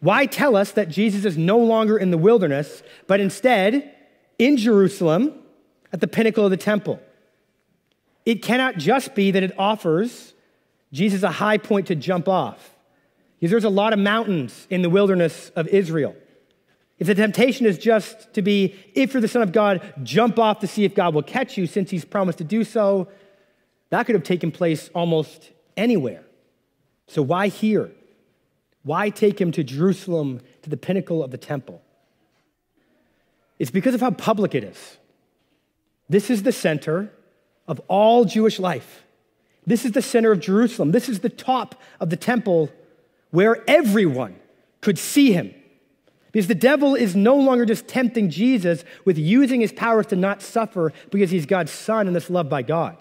Why 0.00 0.26
tell 0.26 0.56
us 0.56 0.72
that 0.72 0.88
Jesus 0.88 1.24
is 1.24 1.38
no 1.38 1.58
longer 1.58 1.96
in 1.96 2.10
the 2.10 2.18
wilderness, 2.18 2.82
but 3.06 3.20
instead 3.20 3.94
in 4.38 4.56
Jerusalem 4.56 5.32
at 5.92 6.00
the 6.00 6.08
pinnacle 6.08 6.44
of 6.44 6.50
the 6.50 6.56
temple? 6.56 7.00
It 8.24 8.42
cannot 8.42 8.78
just 8.78 9.14
be 9.14 9.30
that 9.30 9.42
it 9.42 9.54
offers 9.58 10.34
Jesus 10.92 11.22
a 11.22 11.30
high 11.30 11.58
point 11.58 11.86
to 11.88 11.94
jump 11.94 12.28
off. 12.28 12.76
Because 13.38 13.50
there's 13.50 13.64
a 13.64 13.70
lot 13.70 13.92
of 13.92 13.98
mountains 13.98 14.66
in 14.70 14.82
the 14.82 14.90
wilderness 14.90 15.50
of 15.56 15.66
Israel. 15.68 16.14
If 17.02 17.08
the 17.08 17.16
temptation 17.16 17.66
is 17.66 17.78
just 17.78 18.32
to 18.34 18.42
be, 18.42 18.76
if 18.94 19.12
you're 19.12 19.20
the 19.20 19.26
Son 19.26 19.42
of 19.42 19.50
God, 19.50 19.82
jump 20.04 20.38
off 20.38 20.60
to 20.60 20.68
see 20.68 20.84
if 20.84 20.94
God 20.94 21.14
will 21.16 21.24
catch 21.24 21.58
you, 21.58 21.66
since 21.66 21.90
He's 21.90 22.04
promised 22.04 22.38
to 22.38 22.44
do 22.44 22.62
so, 22.62 23.08
that 23.90 24.06
could 24.06 24.14
have 24.14 24.22
taken 24.22 24.52
place 24.52 24.88
almost 24.94 25.50
anywhere. 25.76 26.22
So 27.08 27.20
why 27.20 27.48
here? 27.48 27.90
Why 28.84 29.10
take 29.10 29.40
him 29.40 29.50
to 29.50 29.64
Jerusalem, 29.64 30.42
to 30.62 30.70
the 30.70 30.76
pinnacle 30.76 31.24
of 31.24 31.32
the 31.32 31.38
temple? 31.38 31.82
It's 33.58 33.72
because 33.72 33.96
of 33.96 34.00
how 34.00 34.12
public 34.12 34.54
it 34.54 34.62
is. 34.62 34.96
This 36.08 36.30
is 36.30 36.44
the 36.44 36.52
center 36.52 37.10
of 37.66 37.80
all 37.88 38.24
Jewish 38.26 38.60
life. 38.60 39.02
This 39.66 39.84
is 39.84 39.90
the 39.90 40.02
center 40.02 40.30
of 40.30 40.38
Jerusalem. 40.38 40.92
This 40.92 41.08
is 41.08 41.18
the 41.18 41.28
top 41.28 41.74
of 41.98 42.10
the 42.10 42.16
temple 42.16 42.70
where 43.32 43.68
everyone 43.68 44.36
could 44.80 45.00
see 45.00 45.32
him. 45.32 45.52
Because 46.32 46.48
the 46.48 46.54
devil 46.54 46.94
is 46.94 47.14
no 47.14 47.36
longer 47.36 47.66
just 47.66 47.86
tempting 47.86 48.30
Jesus 48.30 48.84
with 49.04 49.18
using 49.18 49.60
his 49.60 49.72
powers 49.72 50.06
to 50.06 50.16
not 50.16 50.40
suffer 50.40 50.92
because 51.10 51.30
he's 51.30 51.46
God's 51.46 51.70
son 51.70 52.08
and 52.08 52.16
is 52.16 52.30
loved 52.30 52.48
by 52.48 52.62
God. 52.62 52.96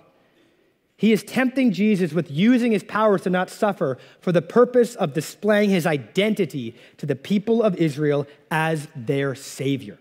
He 0.97 1.13
is 1.13 1.23
tempting 1.23 1.71
Jesus 1.71 2.13
with 2.13 2.29
using 2.29 2.73
his 2.73 2.83
powers 2.83 3.21
to 3.21 3.31
not 3.31 3.50
suffer 3.50 3.97
for 4.19 4.31
the 4.31 4.41
purpose 4.41 4.95
of 4.95 5.13
displaying 5.13 5.71
his 5.71 5.88
identity 5.88 6.75
to 6.97 7.07
the 7.07 7.15
people 7.15 7.63
of 7.63 7.75
Israel 7.77 8.27
as 8.51 8.88
their 8.95 9.33
Savior. 9.33 9.97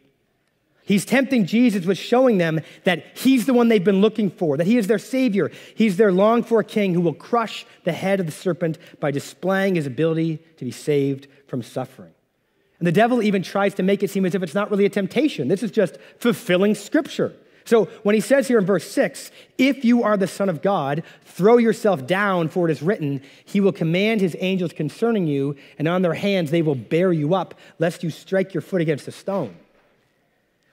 He's 0.85 1.05
tempting 1.05 1.47
Jesus 1.47 1.87
with 1.87 1.99
showing 1.99 2.39
them 2.39 2.61
that 2.83 3.17
he's 3.17 3.47
the 3.47 3.55
one 3.55 3.69
they've 3.69 3.83
been 3.83 4.01
looking 4.01 4.29
for, 4.29 4.57
that 4.57 4.67
he 4.67 4.77
is 4.77 4.89
their 4.89 4.99
savior. 4.99 5.53
He's 5.77 5.97
their 5.97 6.11
longed 6.11 6.49
for 6.49 6.63
king 6.65 6.95
who 6.95 7.01
will 7.01 7.15
crush 7.15 7.65
the 7.85 7.93
head 7.93 8.19
of 8.19 8.27
the 8.27 8.33
serpent 8.33 8.77
by 8.99 9.13
displaying 9.13 9.77
his 9.77 9.87
ability 9.87 10.39
to 10.57 10.65
be 10.65 10.73
saved 10.73 11.29
from 11.47 11.63
suffering. 11.63 12.13
And 12.81 12.87
the 12.87 12.93
devil 12.93 13.23
even 13.23 13.43
tries 13.43 13.75
to 13.75 13.83
make 13.83 14.03
it 14.03 14.11
seem 14.11 14.25
as 14.25 14.35
if 14.35 14.43
it's 14.43 14.55
not 14.55 14.71
really 14.71 14.87
a 14.87 14.91
temptation. 14.91 15.49
This 15.49 15.63
is 15.63 15.71
just 15.71 15.99
fulfilling 16.19 16.75
scripture. 16.75 17.35
So 17.67 17.85
when 18.03 18.15
he 18.15 18.21
says 18.21 18.49
here 18.49 18.59
in 18.59 18.65
verse 18.65 18.91
6, 18.91 19.31
if 19.59 19.85
you 19.85 20.03
are 20.03 20.17
the 20.17 20.27
Son 20.27 20.49
of 20.49 20.63
God, 20.63 21.03
throw 21.25 21.59
yourself 21.59 22.07
down, 22.07 22.49
for 22.49 22.69
it 22.69 22.73
is 22.73 22.83
written, 22.83 23.23
He 23.45 23.61
will 23.61 23.71
command 23.71 24.23
His 24.23 24.35
angels 24.41 24.73
concerning 24.73 25.27
you, 25.27 25.57
and 25.79 25.87
on 25.87 26.03
their 26.03 26.15
hands 26.15 26.51
they 26.51 26.63
will 26.63 26.75
bear 26.75 27.13
you 27.13 27.35
up, 27.35 27.55
lest 27.79 28.03
you 28.03 28.11
strike 28.11 28.55
your 28.55 28.63
foot 28.63 28.81
against 28.81 29.07
a 29.07 29.13
stone. 29.13 29.55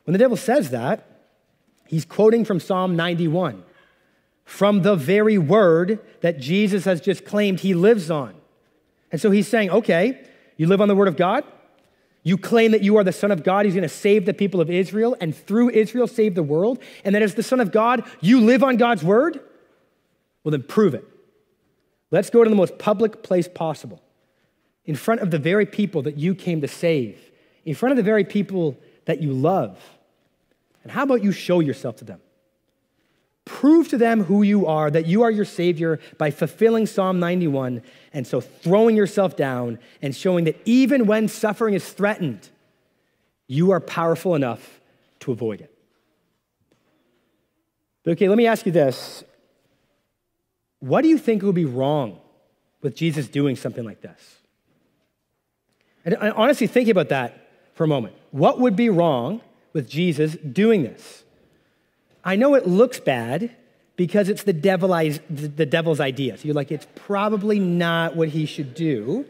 When 0.05 0.13
the 0.13 0.17
devil 0.17 0.37
says 0.37 0.69
that, 0.69 1.05
he's 1.87 2.05
quoting 2.05 2.45
from 2.45 2.61
Psalm 2.61 2.95
91, 2.95 3.63
from 4.45 4.81
the 4.81 4.95
very 4.95 5.37
word 5.37 5.99
that 6.21 6.39
Jesus 6.39 6.85
has 6.85 7.01
just 7.01 7.25
claimed 7.25 7.59
he 7.59 7.73
lives 7.73 8.09
on. 8.09 8.33
And 9.11 9.19
so 9.19 9.29
he's 9.29 9.47
saying, 9.47 9.69
okay, 9.69 10.25
you 10.55 10.67
live 10.67 10.79
on 10.79 10.87
the 10.87 10.95
word 10.95 11.09
of 11.09 11.17
God. 11.17 11.43
You 12.23 12.37
claim 12.37 12.71
that 12.71 12.83
you 12.83 12.97
are 12.97 13.03
the 13.03 13.13
Son 13.13 13.31
of 13.31 13.43
God. 13.43 13.65
He's 13.65 13.73
going 13.73 13.83
to 13.83 13.89
save 13.89 14.25
the 14.25 14.33
people 14.33 14.59
of 14.59 14.69
Israel 14.69 15.15
and 15.21 15.35
through 15.35 15.69
Israel 15.69 16.07
save 16.07 16.35
the 16.35 16.43
world. 16.43 16.79
And 17.05 17.15
that 17.15 17.21
as 17.21 17.35
the 17.35 17.43
Son 17.43 17.59
of 17.59 17.71
God, 17.71 18.03
you 18.19 18.41
live 18.41 18.63
on 18.63 18.77
God's 18.77 19.03
word. 19.03 19.39
Well, 20.43 20.51
then 20.51 20.63
prove 20.63 20.93
it. 20.93 21.05
Let's 22.11 22.29
go 22.29 22.43
to 22.43 22.49
the 22.49 22.55
most 22.55 22.77
public 22.77 23.23
place 23.23 23.47
possible, 23.47 24.01
in 24.85 24.95
front 24.95 25.21
of 25.21 25.31
the 25.31 25.39
very 25.39 25.65
people 25.65 26.01
that 26.03 26.17
you 26.17 26.33
came 26.35 26.61
to 26.61 26.67
save, 26.67 27.19
in 27.65 27.75
front 27.75 27.91
of 27.91 27.97
the 27.97 28.03
very 28.03 28.23
people 28.23 28.77
that 29.05 29.21
you 29.21 29.33
love. 29.33 29.77
And 30.83 30.91
how 30.91 31.03
about 31.03 31.23
you 31.23 31.33
show 31.33 31.59
yourself 31.59 31.97
to 31.97 32.05
them? 32.05 32.21
Prove 33.47 33.87
to 33.89 33.97
them 33.97 34.23
who 34.23 34.43
you 34.43 34.65
are, 34.67 34.91
that 34.91 35.05
you 35.05 35.23
are 35.23 35.31
your 35.31 35.45
Savior 35.45 35.99
by 36.17 36.31
fulfilling 36.31 36.85
Psalm 36.85 37.19
91, 37.19 37.81
and 38.13 38.27
so 38.27 38.41
throwing 38.41 38.95
yourself 38.95 39.35
down 39.35 39.79
and 40.01 40.15
showing 40.15 40.45
that 40.45 40.59
even 40.65 41.07
when 41.07 41.27
suffering 41.27 41.73
is 41.73 41.87
threatened, 41.87 42.49
you 43.47 43.71
are 43.71 43.79
powerful 43.79 44.35
enough 44.35 44.81
to 45.21 45.31
avoid 45.31 45.61
it. 45.61 45.73
But 48.03 48.11
okay, 48.11 48.27
let 48.27 48.37
me 48.37 48.47
ask 48.47 48.65
you 48.65 48.71
this. 48.71 49.23
What 50.79 51.01
do 51.01 51.07
you 51.07 51.17
think 51.17 51.41
would 51.41 51.55
be 51.55 51.65
wrong 51.65 52.19
with 52.81 52.95
Jesus 52.95 53.27
doing 53.27 53.55
something 53.55 53.83
like 53.83 54.01
this? 54.01 54.37
And 56.05 56.15
honestly, 56.15 56.67
think 56.67 56.89
about 56.89 57.09
that 57.09 57.47
for 57.73 57.83
a 57.83 57.87
moment. 57.87 58.15
What 58.31 58.59
would 58.59 58.75
be 58.75 58.89
wrong 58.89 59.41
with 59.77 59.87
Jesus 59.87 60.35
doing 60.37 60.81
this. 60.81 61.23
I 62.27 62.35
know 62.35 62.55
it 62.55 62.67
looks 62.67 62.99
bad 62.99 63.55
because 63.95 64.27
it's 64.27 64.43
the, 64.43 64.51
the 64.51 65.65
devil's 65.65 65.99
idea. 66.01 66.37
So 66.37 66.43
you're 66.43 66.53
like, 66.53 66.73
it's 66.73 66.85
probably 66.93 67.57
not 67.57 68.17
what 68.17 68.27
he 68.27 68.45
should 68.45 68.75
do. 68.75 69.25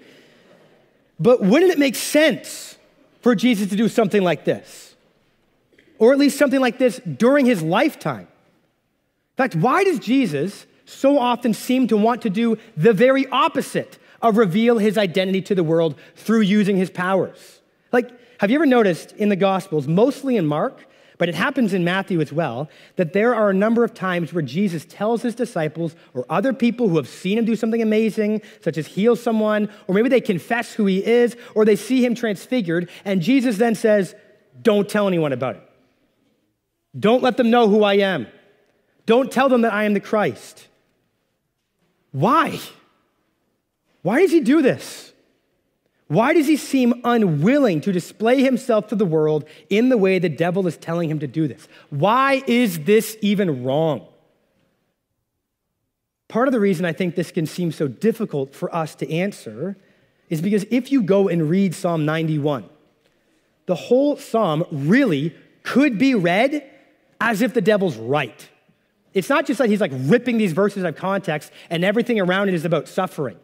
But 1.20 1.42
wouldn't 1.42 1.72
it 1.72 1.78
make 1.78 1.96
sense 1.96 2.76
for 3.22 3.36
Jesus 3.36 3.70
to 3.70 3.76
do 3.76 3.88
something 3.88 4.24
like 4.24 4.46
this? 4.46 4.96
Or 6.00 6.12
at 6.12 6.18
least 6.18 6.40
something 6.40 6.60
like 6.60 6.80
this 6.80 7.00
during 7.02 7.46
his 7.46 7.62
lifetime? 7.62 8.28
In 8.28 9.38
fact, 9.38 9.56
why 9.56 9.84
does 9.84 10.00
Jesus 10.00 10.66
so 10.86 11.20
often 11.20 11.54
seem 11.54 11.88
to 11.90 11.98
want 11.98 12.24
to 12.24 12.32
do 12.32 12.58
the 12.76 12.94
very 12.94 13.28
opposite 13.28 14.00
of 14.24 14.38
reveal 14.38 14.80
his 14.80 14.98
identity 14.98 15.44
to 15.44 15.54
the 15.54 15.64
world 15.64 15.94
through 16.16 16.42
using 16.42 16.78
his 16.78 16.90
powers? 16.90 17.60
Like, 17.92 18.10
have 18.42 18.50
you 18.50 18.56
ever 18.56 18.66
noticed 18.66 19.12
in 19.12 19.30
the 19.30 19.36
Gospels, 19.36 19.88
mostly 19.88 20.36
in 20.36 20.48
Mark, 20.48 20.88
but 21.18 21.30
it 21.30 21.36
happens 21.36 21.74
in 21.74 21.84
Matthew 21.84 22.22
as 22.22 22.32
well, 22.32 22.70
that 22.96 23.14
there 23.14 23.34
are 23.34 23.50
a 23.50 23.54
number 23.54 23.84
of 23.84 23.94
times 23.94 24.34
where 24.34 24.44
Jesus 24.44 24.86
tells 24.86 25.24
his 25.24 25.36
disciples 25.36 25.96
or 26.14 26.26
other 26.30 26.54
people 26.54 26.90
who 26.90 26.98
have 26.98 27.08
seen 27.08 27.38
him 27.38 27.46
do 27.46 27.56
something 27.56 27.82
amazing, 27.82 28.42
such 28.62 28.78
as 28.78 28.88
heal 28.88 29.16
someone, 29.16 29.70
or 29.88 29.96
maybe 29.96 30.10
they 30.10 30.22
confess 30.22 30.74
who 30.74 30.86
he 30.86 31.06
is, 31.06 31.36
or 31.56 31.66
they 31.66 31.76
see 31.76 32.06
him 32.06 32.14
transfigured, 32.14 32.90
and 33.04 33.22
Jesus 33.22 33.58
then 33.58 33.76
says, 33.76 34.16
Don't 34.62 34.88
tell 34.88 35.08
anyone 35.08 35.34
about 35.34 35.56
it. 35.56 35.64
Don't 36.98 37.24
let 37.24 37.38
them 37.38 37.50
know 37.50 37.68
who 37.68 37.84
I 37.84 37.96
am. 37.96 38.28
Don't 39.06 39.32
tell 39.32 39.50
them 39.50 39.62
that 39.62 39.74
I 39.74 39.86
am 39.86 39.94
the 39.94 40.00
Christ. 40.00 40.68
Why? 42.12 42.60
Why 44.02 44.22
does 44.22 44.32
he 44.32 44.40
do 44.42 44.62
this? 44.62 45.14
Why 46.08 46.34
does 46.34 46.48
he 46.48 46.56
seem 46.56 47.02
unwilling 47.04 47.82
to 47.82 47.92
display 47.92 48.42
himself 48.42 48.88
to 48.88 48.96
the 48.96 49.06
world 49.06 49.46
in 49.70 49.90
the 49.90 49.98
way 49.98 50.20
the 50.20 50.30
devil 50.30 50.66
is 50.66 50.78
telling 50.78 51.10
him 51.10 51.20
to 51.20 51.28
do 51.28 51.48
this? 51.48 51.68
Why 51.90 52.44
is 52.48 52.80
this 52.80 53.18
even 53.22 53.64
wrong? 53.64 54.08
Part 56.30 56.48
of 56.48 56.54
the 56.54 56.60
reason 56.60 56.86
I 56.86 56.94
think 56.94 57.16
this 57.16 57.32
can 57.32 57.46
seem 57.46 57.72
so 57.72 57.88
difficult 57.88 58.56
for 58.56 58.74
us 58.74 58.96
to 58.96 59.12
answer 59.12 59.78
is 60.30 60.42
because 60.42 60.66
if 60.72 60.92
you 60.92 61.02
go 61.02 61.28
and 61.28 61.50
read 61.50 61.74
Psalm 61.74 62.06
91, 62.06 62.70
the 63.66 63.76
whole 63.76 64.18
psalm 64.18 64.66
really 64.72 65.36
could 65.64 65.98
be 65.98 66.16
read 66.16 66.70
as 67.20 67.42
if 67.42 67.54
the 67.54 67.62
devil's 67.62 67.98
right. 67.98 68.50
It's 69.14 69.30
not 69.30 69.46
just 69.46 69.58
that 69.58 69.70
he's 69.70 69.82
like 69.82 69.92
ripping 69.94 70.38
these 70.38 70.54
verses 70.54 70.84
out 70.84 70.90
of 70.90 70.96
context 70.96 71.52
and 71.70 71.84
everything 71.84 72.20
around 72.20 72.50
it 72.50 72.54
is 72.54 72.66
about 72.66 72.88
suffering. 72.88 73.38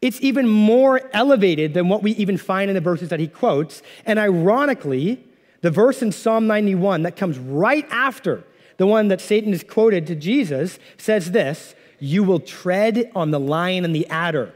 It's 0.00 0.20
even 0.20 0.48
more 0.48 1.00
elevated 1.12 1.74
than 1.74 1.88
what 1.88 2.02
we 2.02 2.12
even 2.12 2.38
find 2.38 2.70
in 2.70 2.74
the 2.74 2.80
verses 2.80 3.10
that 3.10 3.20
he 3.20 3.28
quotes. 3.28 3.82
And 4.06 4.18
ironically, 4.18 5.22
the 5.60 5.70
verse 5.70 6.00
in 6.00 6.10
Psalm 6.12 6.46
91 6.46 7.02
that 7.02 7.16
comes 7.16 7.38
right 7.38 7.86
after 7.90 8.44
the 8.78 8.86
one 8.86 9.08
that 9.08 9.20
Satan 9.20 9.52
is 9.52 9.62
quoted 9.62 10.06
to 10.06 10.14
Jesus 10.14 10.78
says 10.96 11.32
this 11.32 11.74
You 11.98 12.24
will 12.24 12.40
tread 12.40 13.10
on 13.14 13.30
the 13.30 13.40
lion 13.40 13.84
and 13.84 13.94
the 13.94 14.06
adder, 14.08 14.54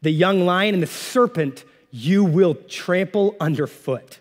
the 0.00 0.10
young 0.10 0.46
lion 0.46 0.72
and 0.74 0.82
the 0.82 0.86
serpent 0.86 1.64
you 1.90 2.24
will 2.24 2.54
trample 2.54 3.36
underfoot. 3.40 4.20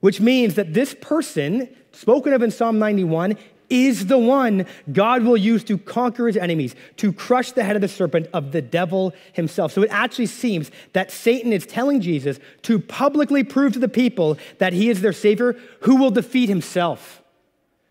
Which 0.00 0.20
means 0.20 0.54
that 0.54 0.74
this 0.74 0.94
person, 0.94 1.68
spoken 1.92 2.32
of 2.32 2.42
in 2.42 2.50
Psalm 2.50 2.78
91, 2.78 3.36
is 3.70 4.06
the 4.06 4.18
one 4.18 4.66
God 4.92 5.22
will 5.22 5.36
use 5.36 5.64
to 5.64 5.78
conquer 5.78 6.26
his 6.26 6.36
enemies, 6.36 6.74
to 6.96 7.12
crush 7.12 7.52
the 7.52 7.64
head 7.64 7.76
of 7.76 7.82
the 7.82 7.88
serpent 7.88 8.28
of 8.32 8.52
the 8.52 8.62
devil 8.62 9.12
himself. 9.32 9.72
So 9.72 9.82
it 9.82 9.90
actually 9.90 10.26
seems 10.26 10.70
that 10.92 11.10
Satan 11.10 11.52
is 11.52 11.66
telling 11.66 12.00
Jesus 12.00 12.38
to 12.62 12.78
publicly 12.78 13.44
prove 13.44 13.74
to 13.74 13.78
the 13.78 13.88
people 13.88 14.38
that 14.58 14.72
he 14.72 14.88
is 14.88 15.00
their 15.00 15.12
savior 15.12 15.56
who 15.82 15.96
will 15.96 16.10
defeat 16.10 16.48
himself. 16.48 17.22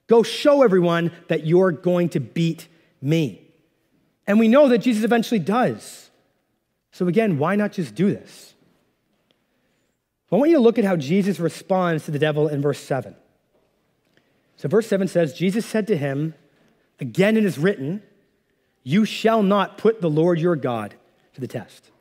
Go 0.08 0.24
show 0.24 0.64
everyone 0.64 1.12
that 1.28 1.46
you're 1.46 1.72
going 1.72 2.10
to 2.10 2.20
beat 2.20 2.68
me. 3.02 3.42
And 4.26 4.40
we 4.40 4.48
know 4.48 4.70
that 4.70 4.80
Jesus 4.80 5.04
eventually 5.04 5.40
does. 5.40 6.10
So 6.92 7.08
again, 7.08 7.38
why 7.38 7.56
not 7.56 7.74
just 7.74 7.96
do 7.96 8.10
this? 8.10 8.56
I 10.32 10.36
want 10.36 10.50
you 10.50 10.58
to 10.58 10.64
look 10.64 10.78
at 10.78 10.84
how 10.84 10.98
Jesus 10.98 11.40
responds 11.40 12.06
to 12.06 12.12
the 12.12 12.20
devil 12.20 12.48
in 12.48 12.62
verse 12.62 12.80
7. 12.80 13.16
So, 14.58 14.68
verse 14.68 14.88
7 14.88 15.08
says, 15.08 15.34
Jesus 15.34 15.66
said 15.66 15.88
to 15.88 15.98
him, 15.98 16.34
Again 17.00 17.38
it 17.38 17.46
is 17.46 17.58
written, 17.58 18.02
You 18.84 19.06
shall 19.06 19.44
not 19.44 19.78
put 19.78 20.02
the 20.02 20.10
Lord 20.10 20.40
your 20.40 20.56
God 20.56 20.96
to 21.36 21.42
the 21.42 21.48
test. 21.48 21.92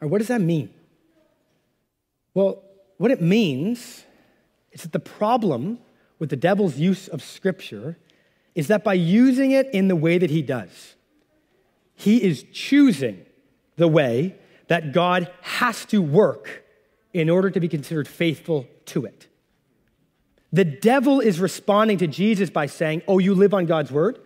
Or 0.00 0.08
what 0.08 0.18
does 0.18 0.28
that 0.28 0.40
mean? 0.40 0.70
Well, 2.32 2.62
what 2.96 3.10
it 3.10 3.20
means 3.20 4.04
is 4.72 4.82
that 4.82 4.92
the 4.92 5.00
problem 5.00 5.78
with 6.18 6.30
the 6.30 6.36
devil's 6.36 6.78
use 6.78 7.06
of 7.08 7.22
Scripture 7.22 7.98
is 8.54 8.68
that 8.68 8.82
by 8.82 8.94
using 8.94 9.52
it 9.52 9.68
in 9.72 9.88
the 9.88 9.96
way 9.96 10.16
that 10.18 10.30
he 10.30 10.42
does, 10.42 10.96
he 11.94 12.22
is 12.22 12.44
choosing 12.52 13.26
the 13.76 13.88
way 13.88 14.36
that 14.68 14.92
God 14.92 15.30
has 15.42 15.84
to 15.86 16.00
work 16.00 16.64
in 17.12 17.28
order 17.28 17.50
to 17.50 17.60
be 17.60 17.68
considered 17.68 18.08
faithful 18.08 18.66
to 18.86 19.04
it. 19.04 19.26
The 20.52 20.64
devil 20.64 21.20
is 21.20 21.40
responding 21.40 21.98
to 21.98 22.06
Jesus 22.06 22.50
by 22.50 22.66
saying, 22.66 23.02
Oh, 23.06 23.18
you 23.18 23.34
live 23.34 23.54
on 23.54 23.66
God's 23.66 23.92
word? 23.92 24.18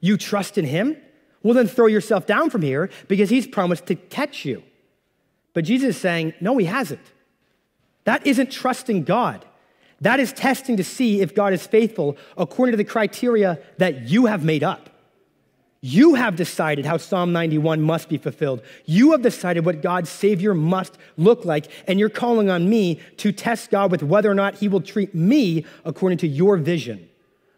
You 0.00 0.16
trust 0.16 0.58
in 0.58 0.64
him? 0.64 0.96
Well, 1.42 1.54
then 1.54 1.66
throw 1.66 1.86
yourself 1.86 2.26
down 2.26 2.50
from 2.50 2.62
here 2.62 2.90
because 3.06 3.30
he's 3.30 3.46
promised 3.46 3.86
to 3.86 3.94
catch 3.94 4.44
you. 4.44 4.62
But 5.54 5.64
Jesus 5.64 5.96
is 5.96 6.00
saying, 6.00 6.34
No, 6.40 6.58
he 6.58 6.66
hasn't. 6.66 7.00
That 8.04 8.26
isn't 8.26 8.50
trusting 8.50 9.04
God. 9.04 9.44
That 10.00 10.20
is 10.20 10.32
testing 10.32 10.76
to 10.76 10.84
see 10.84 11.20
if 11.20 11.34
God 11.34 11.52
is 11.52 11.66
faithful 11.66 12.16
according 12.36 12.72
to 12.72 12.76
the 12.76 12.84
criteria 12.84 13.58
that 13.78 14.08
you 14.08 14.26
have 14.26 14.44
made 14.44 14.62
up. 14.62 14.90
You 15.80 16.14
have 16.14 16.34
decided 16.34 16.86
how 16.86 16.96
Psalm 16.96 17.32
91 17.32 17.80
must 17.82 18.08
be 18.08 18.18
fulfilled. 18.18 18.62
You 18.84 19.12
have 19.12 19.22
decided 19.22 19.64
what 19.64 19.80
God's 19.80 20.10
Savior 20.10 20.52
must 20.54 20.98
look 21.16 21.44
like, 21.44 21.68
and 21.86 21.98
you're 22.00 22.08
calling 22.08 22.50
on 22.50 22.68
me 22.68 23.00
to 23.18 23.30
test 23.30 23.70
God 23.70 23.90
with 23.92 24.02
whether 24.02 24.30
or 24.30 24.34
not 24.34 24.56
He 24.56 24.68
will 24.68 24.80
treat 24.80 25.14
me 25.14 25.64
according 25.84 26.18
to 26.18 26.26
your 26.26 26.56
vision 26.56 27.08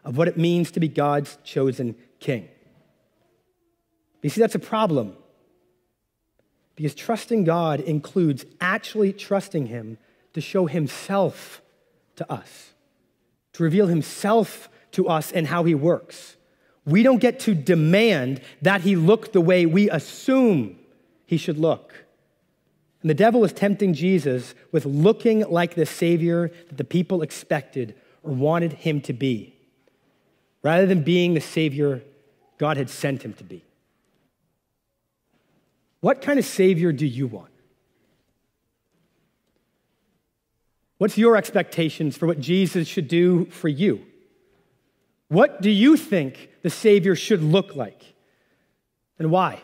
of 0.04 0.16
what 0.16 0.28
it 0.28 0.37
means 0.37 0.70
to 0.72 0.80
be 0.80 0.88
God's 0.88 1.38
chosen 1.44 1.94
king. 2.18 2.48
You 4.22 4.28
see, 4.28 4.40
that's 4.40 4.54
a 4.54 4.59
problem. 4.59 5.16
Because 6.76 6.94
trusting 6.94 7.44
God 7.44 7.80
includes 7.80 8.44
actually 8.61 9.12
trusting 9.12 9.66
Him 9.66 9.96
to 10.35 10.40
show 10.42 10.66
Himself 10.66 11.62
to 12.20 12.30
us, 12.30 12.74
to 13.54 13.62
reveal 13.62 13.87
himself 13.87 14.68
to 14.92 15.09
us 15.09 15.33
and 15.33 15.46
how 15.46 15.64
he 15.64 15.74
works. 15.74 16.37
We 16.90 17.03
don't 17.03 17.20
get 17.20 17.40
to 17.40 17.55
demand 17.55 18.40
that 18.62 18.81
he 18.83 18.96
look 18.96 19.33
the 19.33 19.40
way 19.40 19.64
we 19.64 19.88
assume 19.88 20.79
he 21.26 21.37
should 21.37 21.59
look. 21.59 22.05
And 23.03 23.09
the 23.09 23.14
devil 23.14 23.40
was 23.40 23.53
tempting 23.53 23.94
Jesus 23.94 24.55
with 24.72 24.85
looking 24.85 25.40
like 25.48 25.74
the 25.74 25.87
Savior 25.87 26.50
that 26.68 26.76
the 26.76 26.85
people 26.85 27.22
expected 27.22 27.94
or 28.22 28.33
wanted 28.33 28.74
him 28.74 29.00
to 29.03 29.12
be, 29.12 29.55
rather 30.62 30.87
than 30.87 31.03
being 31.03 31.35
the 31.35 31.40
Savior 31.40 32.03
God 32.59 32.76
had 32.76 32.90
sent 32.90 33.22
him 33.22 33.33
to 33.35 33.44
be. 33.44 33.64
What 36.00 36.20
kind 36.20 36.38
of 36.38 36.44
Savior 36.44 36.92
do 36.92 37.07
you 37.07 37.26
want? 37.26 37.50
What's 40.98 41.16
your 41.16 41.37
expectations 41.37 42.16
for 42.18 42.26
what 42.26 42.40
Jesus 42.40 42.87
should 42.87 43.09
do 43.09 43.46
for 43.46 43.68
you? 43.68 44.05
What 45.30 45.62
do 45.62 45.70
you 45.70 45.96
think 45.96 46.50
the 46.62 46.70
Savior 46.70 47.14
should 47.14 47.40
look 47.40 47.76
like? 47.76 48.02
And 49.16 49.30
why? 49.30 49.60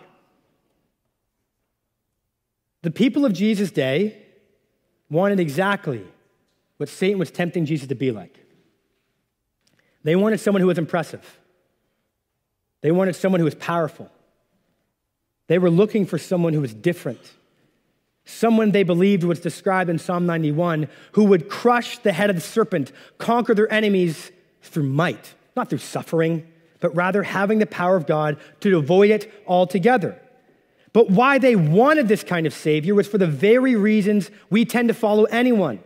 The 2.83 2.93
people 2.93 3.25
of 3.25 3.33
Jesus' 3.33 3.73
day 3.73 4.17
wanted 5.11 5.41
exactly 5.41 6.07
what 6.77 6.89
Satan 6.89 7.19
was 7.19 7.33
tempting 7.33 7.67
Jesus 7.67 7.89
to 7.89 7.97
be 7.97 8.13
like. 8.13 8.39
They 10.05 10.15
wanted 10.15 10.39
someone 10.39 10.61
who 10.61 10.69
was 10.69 10.79
impressive, 10.79 11.41
they 12.81 12.93
wanted 12.93 13.17
someone 13.17 13.41
who 13.41 13.45
was 13.45 13.57
powerful. 13.57 14.11
They 15.49 15.59
were 15.59 15.71
looking 15.71 16.07
for 16.07 16.19
someone 16.19 16.53
who 16.53 16.61
was 16.61 16.75
different. 16.75 17.21
Someone 18.25 18.73
they 18.73 18.83
believed 18.83 19.23
was 19.23 19.39
described 19.39 19.89
in 19.89 19.99
Psalm 20.01 20.27
91 20.27 20.89
who 21.13 21.25
would 21.25 21.49
crush 21.49 21.99
the 21.99 22.13
head 22.13 22.31
of 22.31 22.37
the 22.37 22.43
serpent, 22.43 22.91
conquer 23.19 23.55
their 23.55 23.73
enemies 23.73 24.33
through 24.63 24.83
might, 24.83 25.35
not 25.57 25.71
through 25.71 25.79
suffering, 25.79 26.47
but 26.81 26.95
rather 26.95 27.23
having 27.23 27.59
the 27.59 27.67
power 27.67 27.97
of 27.97 28.07
God 28.07 28.37
to 28.61 28.77
avoid 28.79 29.11
it 29.11 29.33
altogether. 29.47 30.21
But 30.93 31.11
why 31.11 31.39
they 31.39 31.57
wanted 31.57 32.09
this 32.09 32.23
kind 32.23 32.47
of 32.47 32.55
Savior 32.55 32.95
was 32.95 33.09
for 33.09 33.19
the 33.19 33.27
very 33.27 33.77
reasons 33.77 34.31
we 34.51 34.65
tend 34.65 34.89
to 34.89 34.95
follow 34.95 35.25
anyone. 35.25 35.81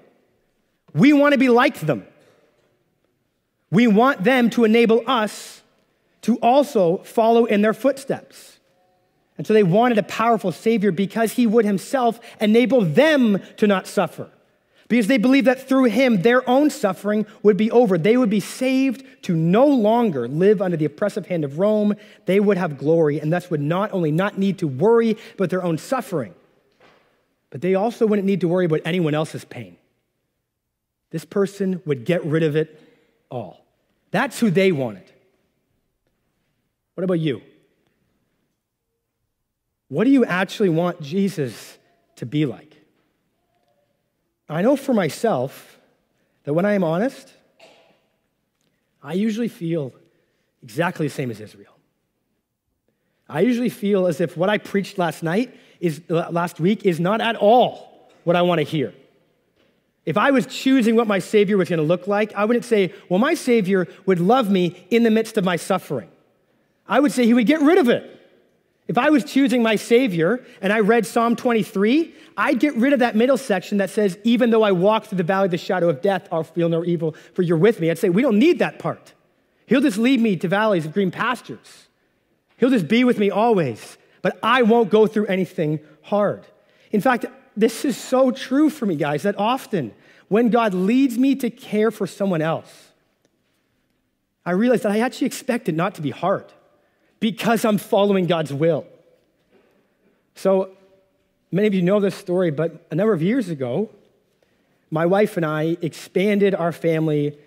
We 0.94 1.12
want 1.12 1.32
to 1.32 1.38
be 1.38 1.48
like 1.48 1.80
them. 1.80 2.06
We 3.70 3.86
want 3.86 4.24
them 4.24 4.50
to 4.50 4.64
enable 4.64 5.02
us 5.06 5.62
to 6.22 6.36
also 6.36 6.98
follow 6.98 7.44
in 7.44 7.62
their 7.62 7.72
footsteps. 7.72 8.58
And 9.38 9.46
so 9.46 9.54
they 9.54 9.62
wanted 9.62 9.98
a 9.98 10.02
powerful 10.02 10.52
Savior 10.52 10.92
because 10.92 11.32
he 11.32 11.46
would 11.46 11.64
himself 11.64 12.20
enable 12.40 12.82
them 12.82 13.40
to 13.56 13.66
not 13.66 13.86
suffer. 13.86 14.30
Because 14.90 15.06
they 15.06 15.18
believed 15.18 15.46
that 15.46 15.68
through 15.68 15.84
him, 15.84 16.22
their 16.22 16.46
own 16.50 16.68
suffering 16.68 17.24
would 17.44 17.56
be 17.56 17.70
over. 17.70 17.96
They 17.96 18.16
would 18.16 18.28
be 18.28 18.40
saved 18.40 19.04
to 19.22 19.36
no 19.36 19.64
longer 19.64 20.26
live 20.26 20.60
under 20.60 20.76
the 20.76 20.84
oppressive 20.84 21.26
hand 21.26 21.44
of 21.44 21.60
Rome, 21.60 21.94
they 22.26 22.40
would 22.40 22.56
have 22.56 22.76
glory 22.76 23.20
and 23.20 23.32
thus 23.32 23.50
would 23.50 23.60
not 23.60 23.92
only 23.92 24.10
not 24.10 24.36
need 24.36 24.58
to 24.58 24.66
worry 24.66 25.16
about 25.34 25.48
their 25.48 25.62
own 25.62 25.78
suffering, 25.78 26.34
but 27.50 27.60
they 27.60 27.76
also 27.76 28.04
wouldn't 28.04 28.26
need 28.26 28.40
to 28.40 28.48
worry 28.48 28.64
about 28.64 28.80
anyone 28.84 29.14
else's 29.14 29.44
pain. 29.44 29.76
This 31.10 31.24
person 31.24 31.80
would 31.86 32.04
get 32.04 32.24
rid 32.24 32.42
of 32.42 32.56
it 32.56 32.80
all. 33.30 33.64
That's 34.10 34.40
who 34.40 34.50
they 34.50 34.72
wanted. 34.72 35.08
What 36.96 37.04
about 37.04 37.20
you? 37.20 37.42
What 39.86 40.02
do 40.02 40.10
you 40.10 40.24
actually 40.24 40.70
want 40.70 41.00
Jesus 41.00 41.78
to 42.16 42.26
be 42.26 42.44
like? 42.44 42.69
I 44.50 44.62
know 44.62 44.76
for 44.76 44.92
myself 44.92 45.78
that 46.44 46.54
when 46.54 46.64
I 46.64 46.72
am 46.72 46.84
honest, 46.84 47.32
I 49.02 49.14
usually 49.14 49.48
feel 49.48 49.92
exactly 50.62 51.06
the 51.06 51.12
same 51.12 51.30
as 51.30 51.40
Israel. 51.40 51.72
I 53.28 53.40
usually 53.40 53.68
feel 53.68 54.06
as 54.06 54.20
if 54.20 54.36
what 54.36 54.48
I 54.48 54.58
preached 54.58 54.98
last 54.98 55.22
night 55.22 55.54
is 55.78 56.02
uh, 56.10 56.30
last 56.30 56.58
week 56.58 56.84
is 56.84 56.98
not 56.98 57.20
at 57.20 57.36
all 57.36 58.10
what 58.24 58.34
I 58.36 58.42
want 58.42 58.58
to 58.58 58.64
hear. 58.64 58.92
If 60.04 60.16
I 60.16 60.32
was 60.32 60.46
choosing 60.46 60.96
what 60.96 61.06
my 61.06 61.20
Savior 61.20 61.56
was 61.56 61.68
going 61.68 61.78
to 61.78 61.84
look 61.84 62.08
like, 62.08 62.34
I 62.34 62.44
wouldn't 62.44 62.64
say, 62.64 62.92
well, 63.08 63.20
my 63.20 63.34
Savior 63.34 63.86
would 64.06 64.18
love 64.18 64.50
me 64.50 64.86
in 64.90 65.04
the 65.04 65.10
midst 65.10 65.36
of 65.36 65.44
my 65.44 65.56
suffering. 65.56 66.10
I 66.88 66.98
would 66.98 67.12
say 67.12 67.24
he 67.24 67.34
would 67.34 67.46
get 67.46 67.60
rid 67.60 67.78
of 67.78 67.88
it. 67.88 68.19
If 68.90 68.98
I 68.98 69.10
was 69.10 69.22
choosing 69.22 69.62
my 69.62 69.76
Savior 69.76 70.44
and 70.60 70.72
I 70.72 70.80
read 70.80 71.06
Psalm 71.06 71.36
23, 71.36 72.12
I'd 72.36 72.58
get 72.58 72.74
rid 72.74 72.92
of 72.92 72.98
that 72.98 73.14
middle 73.14 73.38
section 73.38 73.78
that 73.78 73.88
says, 73.88 74.18
Even 74.24 74.50
though 74.50 74.64
I 74.64 74.72
walk 74.72 75.04
through 75.04 75.18
the 75.18 75.22
valley 75.22 75.44
of 75.44 75.52
the 75.52 75.58
shadow 75.58 75.88
of 75.88 76.02
death, 76.02 76.26
I'll 76.32 76.42
feel 76.42 76.68
no 76.68 76.84
evil, 76.84 77.14
for 77.34 77.42
you're 77.42 77.56
with 77.56 77.78
me. 77.78 77.88
I'd 77.88 77.98
say, 77.98 78.08
We 78.08 78.20
don't 78.20 78.40
need 78.40 78.58
that 78.58 78.80
part. 78.80 79.14
He'll 79.66 79.80
just 79.80 79.96
lead 79.96 80.20
me 80.20 80.34
to 80.34 80.48
valleys 80.48 80.86
of 80.86 80.92
green 80.92 81.12
pastures. 81.12 81.86
He'll 82.56 82.70
just 82.70 82.88
be 82.88 83.04
with 83.04 83.16
me 83.16 83.30
always, 83.30 83.96
but 84.22 84.40
I 84.42 84.62
won't 84.62 84.90
go 84.90 85.06
through 85.06 85.26
anything 85.26 85.78
hard. 86.02 86.44
In 86.90 87.00
fact, 87.00 87.26
this 87.56 87.84
is 87.84 87.96
so 87.96 88.32
true 88.32 88.68
for 88.70 88.86
me, 88.86 88.96
guys, 88.96 89.22
that 89.22 89.38
often 89.38 89.94
when 90.26 90.50
God 90.50 90.74
leads 90.74 91.16
me 91.16 91.36
to 91.36 91.48
care 91.48 91.92
for 91.92 92.08
someone 92.08 92.42
else, 92.42 92.88
I 94.44 94.50
realize 94.50 94.82
that 94.82 94.90
I 94.90 94.98
actually 94.98 95.28
expect 95.28 95.68
it 95.68 95.76
not 95.76 95.94
to 95.94 96.02
be 96.02 96.10
hard 96.10 96.52
because 97.20 97.64
I'm 97.64 97.78
following 97.78 98.26
God's 98.26 98.52
will. 98.52 98.86
So, 100.34 100.70
many 101.52 101.68
of 101.68 101.74
you 101.74 101.82
know 101.82 102.00
this 102.00 102.14
story, 102.14 102.50
but 102.50 102.86
a 102.90 102.94
number 102.94 103.12
of 103.12 103.22
years 103.22 103.50
ago, 103.50 103.90
my 104.90 105.06
wife 105.06 105.36
and 105.36 105.46
I 105.46 105.76
expanded 105.82 106.54
our 106.54 106.72
family 106.72 107.38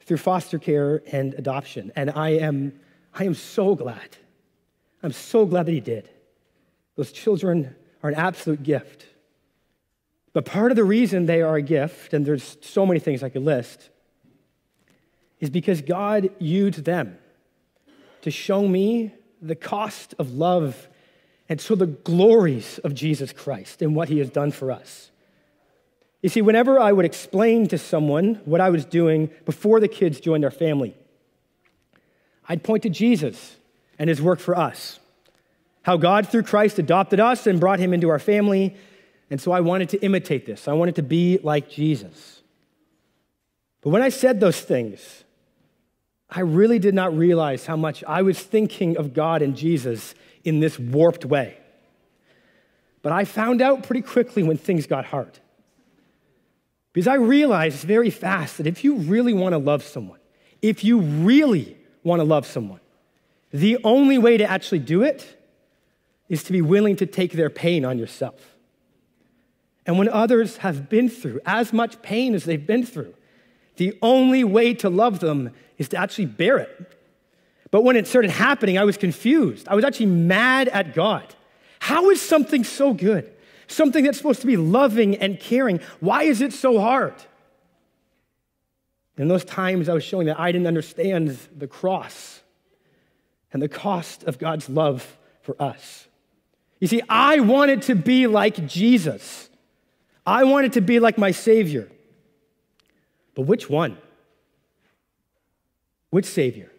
through 0.00 0.18
foster 0.18 0.58
care 0.58 1.02
and 1.10 1.32
adoption. 1.34 1.92
And 1.96 2.10
I 2.10 2.30
am, 2.30 2.78
I 3.14 3.24
am 3.24 3.34
so 3.34 3.74
glad. 3.74 4.16
I'm 5.02 5.12
so 5.12 5.46
glad 5.46 5.66
that 5.66 5.72
he 5.72 5.80
did. 5.80 6.10
Those 6.96 7.12
children 7.12 7.74
are 8.02 8.10
an 8.10 8.16
absolute 8.16 8.62
gift. 8.62 9.06
But 10.32 10.44
part 10.44 10.72
of 10.72 10.76
the 10.76 10.84
reason 10.84 11.26
they 11.26 11.42
are 11.42 11.56
a 11.56 11.62
gift, 11.62 12.12
and 12.12 12.26
there's 12.26 12.56
so 12.60 12.84
many 12.84 13.00
things 13.00 13.22
I 13.22 13.28
could 13.28 13.44
list, 13.44 13.88
is 15.40 15.48
because 15.48 15.80
God 15.80 16.30
used 16.38 16.84
them 16.84 17.18
to 18.24 18.30
show 18.30 18.66
me 18.66 19.12
the 19.42 19.54
cost 19.54 20.14
of 20.18 20.32
love 20.32 20.88
and 21.46 21.60
so 21.60 21.74
the 21.74 21.86
glories 21.86 22.78
of 22.78 22.94
Jesus 22.94 23.34
Christ 23.34 23.82
and 23.82 23.94
what 23.94 24.08
he 24.08 24.18
has 24.18 24.30
done 24.30 24.50
for 24.50 24.72
us. 24.72 25.10
You 26.22 26.30
see, 26.30 26.40
whenever 26.40 26.78
I 26.80 26.90
would 26.90 27.04
explain 27.04 27.68
to 27.68 27.76
someone 27.76 28.40
what 28.46 28.62
I 28.62 28.70
was 28.70 28.86
doing 28.86 29.28
before 29.44 29.78
the 29.78 29.88
kids 29.88 30.20
joined 30.20 30.42
our 30.42 30.50
family, 30.50 30.96
I'd 32.48 32.62
point 32.62 32.82
to 32.84 32.88
Jesus 32.88 33.56
and 33.98 34.08
his 34.08 34.22
work 34.22 34.40
for 34.40 34.56
us. 34.56 34.98
How 35.82 35.98
God, 35.98 36.26
through 36.26 36.44
Christ, 36.44 36.78
adopted 36.78 37.20
us 37.20 37.46
and 37.46 37.60
brought 37.60 37.78
him 37.78 37.92
into 37.92 38.08
our 38.08 38.18
family. 38.18 38.74
And 39.28 39.38
so 39.38 39.52
I 39.52 39.60
wanted 39.60 39.90
to 39.90 40.02
imitate 40.02 40.46
this. 40.46 40.66
I 40.66 40.72
wanted 40.72 40.94
to 40.94 41.02
be 41.02 41.38
like 41.42 41.68
Jesus. 41.68 42.40
But 43.82 43.90
when 43.90 44.00
I 44.00 44.08
said 44.08 44.40
those 44.40 44.62
things, 44.62 45.23
I 46.30 46.40
really 46.40 46.78
did 46.78 46.94
not 46.94 47.16
realize 47.16 47.66
how 47.66 47.76
much 47.76 48.02
I 48.04 48.22
was 48.22 48.38
thinking 48.38 48.96
of 48.96 49.14
God 49.14 49.42
and 49.42 49.56
Jesus 49.56 50.14
in 50.42 50.60
this 50.60 50.78
warped 50.78 51.24
way. 51.24 51.56
But 53.02 53.12
I 53.12 53.24
found 53.24 53.60
out 53.60 53.82
pretty 53.82 54.02
quickly 54.02 54.42
when 54.42 54.56
things 54.56 54.86
got 54.86 55.04
hard. 55.04 55.38
Because 56.92 57.06
I 57.06 57.14
realized 57.14 57.78
very 57.84 58.10
fast 58.10 58.58
that 58.58 58.66
if 58.66 58.84
you 58.84 58.96
really 58.96 59.34
want 59.34 59.52
to 59.52 59.58
love 59.58 59.82
someone, 59.82 60.20
if 60.62 60.84
you 60.84 61.00
really 61.00 61.76
want 62.02 62.20
to 62.20 62.24
love 62.24 62.46
someone, 62.46 62.80
the 63.52 63.78
only 63.84 64.16
way 64.16 64.36
to 64.36 64.44
actually 64.44 64.78
do 64.78 65.02
it 65.02 65.38
is 66.28 66.42
to 66.44 66.52
be 66.52 66.62
willing 66.62 66.96
to 66.96 67.06
take 67.06 67.32
their 67.32 67.50
pain 67.50 67.84
on 67.84 67.98
yourself. 67.98 68.56
And 69.86 69.98
when 69.98 70.08
others 70.08 70.58
have 70.58 70.88
been 70.88 71.08
through 71.08 71.40
as 71.44 71.72
much 71.72 72.00
pain 72.00 72.34
as 72.34 72.44
they've 72.44 72.66
been 72.66 72.86
through, 72.86 73.14
the 73.76 73.96
only 74.02 74.44
way 74.44 74.74
to 74.74 74.88
love 74.88 75.20
them 75.20 75.50
is 75.78 75.88
to 75.90 75.96
actually 75.96 76.26
bear 76.26 76.58
it. 76.58 76.92
But 77.70 77.82
when 77.82 77.96
it 77.96 78.06
started 78.06 78.30
happening, 78.30 78.78
I 78.78 78.84
was 78.84 78.96
confused. 78.96 79.66
I 79.68 79.74
was 79.74 79.84
actually 79.84 80.06
mad 80.06 80.68
at 80.68 80.94
God. 80.94 81.34
How 81.80 82.10
is 82.10 82.20
something 82.20 82.62
so 82.62 82.94
good? 82.94 83.30
Something 83.66 84.04
that's 84.04 84.18
supposed 84.18 84.40
to 84.42 84.46
be 84.46 84.56
loving 84.56 85.16
and 85.16 85.40
caring. 85.40 85.80
Why 86.00 86.22
is 86.22 86.40
it 86.40 86.52
so 86.52 86.78
hard? 86.78 87.14
In 89.16 89.28
those 89.28 89.44
times, 89.44 89.88
I 89.88 89.94
was 89.94 90.04
showing 90.04 90.26
that 90.26 90.38
I 90.38 90.52
didn't 90.52 90.66
understand 90.66 91.36
the 91.56 91.66
cross 91.66 92.42
and 93.52 93.62
the 93.62 93.68
cost 93.68 94.24
of 94.24 94.38
God's 94.38 94.68
love 94.68 95.16
for 95.42 95.60
us. 95.60 96.06
You 96.80 96.88
see, 96.88 97.02
I 97.08 97.40
wanted 97.40 97.82
to 97.82 97.94
be 97.94 98.26
like 98.26 98.66
Jesus. 98.66 99.48
I 100.26 100.44
wanted 100.44 100.74
to 100.74 100.80
be 100.80 101.00
like 101.00 101.18
my 101.18 101.30
Savior. 101.30 101.88
But 103.34 103.42
which 103.42 103.68
one? 103.68 103.98
Which 106.10 106.26
Savior? 106.26 106.70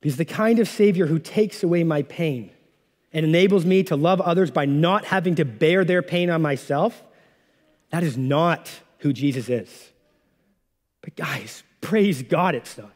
Because 0.00 0.16
the 0.16 0.24
kind 0.24 0.58
of 0.58 0.68
Savior 0.68 1.06
who 1.06 1.18
takes 1.18 1.62
away 1.62 1.84
my 1.84 2.02
pain 2.02 2.50
and 3.12 3.24
enables 3.24 3.64
me 3.64 3.82
to 3.84 3.96
love 3.96 4.20
others 4.20 4.50
by 4.50 4.64
not 4.64 5.04
having 5.04 5.34
to 5.36 5.44
bear 5.44 5.84
their 5.84 6.02
pain 6.02 6.30
on 6.30 6.42
myself, 6.42 7.02
that 7.90 8.02
is 8.02 8.16
not 8.16 8.70
who 8.98 9.12
Jesus 9.12 9.48
is. 9.48 9.90
But 11.00 11.16
guys, 11.16 11.62
praise 11.80 12.22
God 12.22 12.54
it's 12.54 12.76
not. 12.78 12.92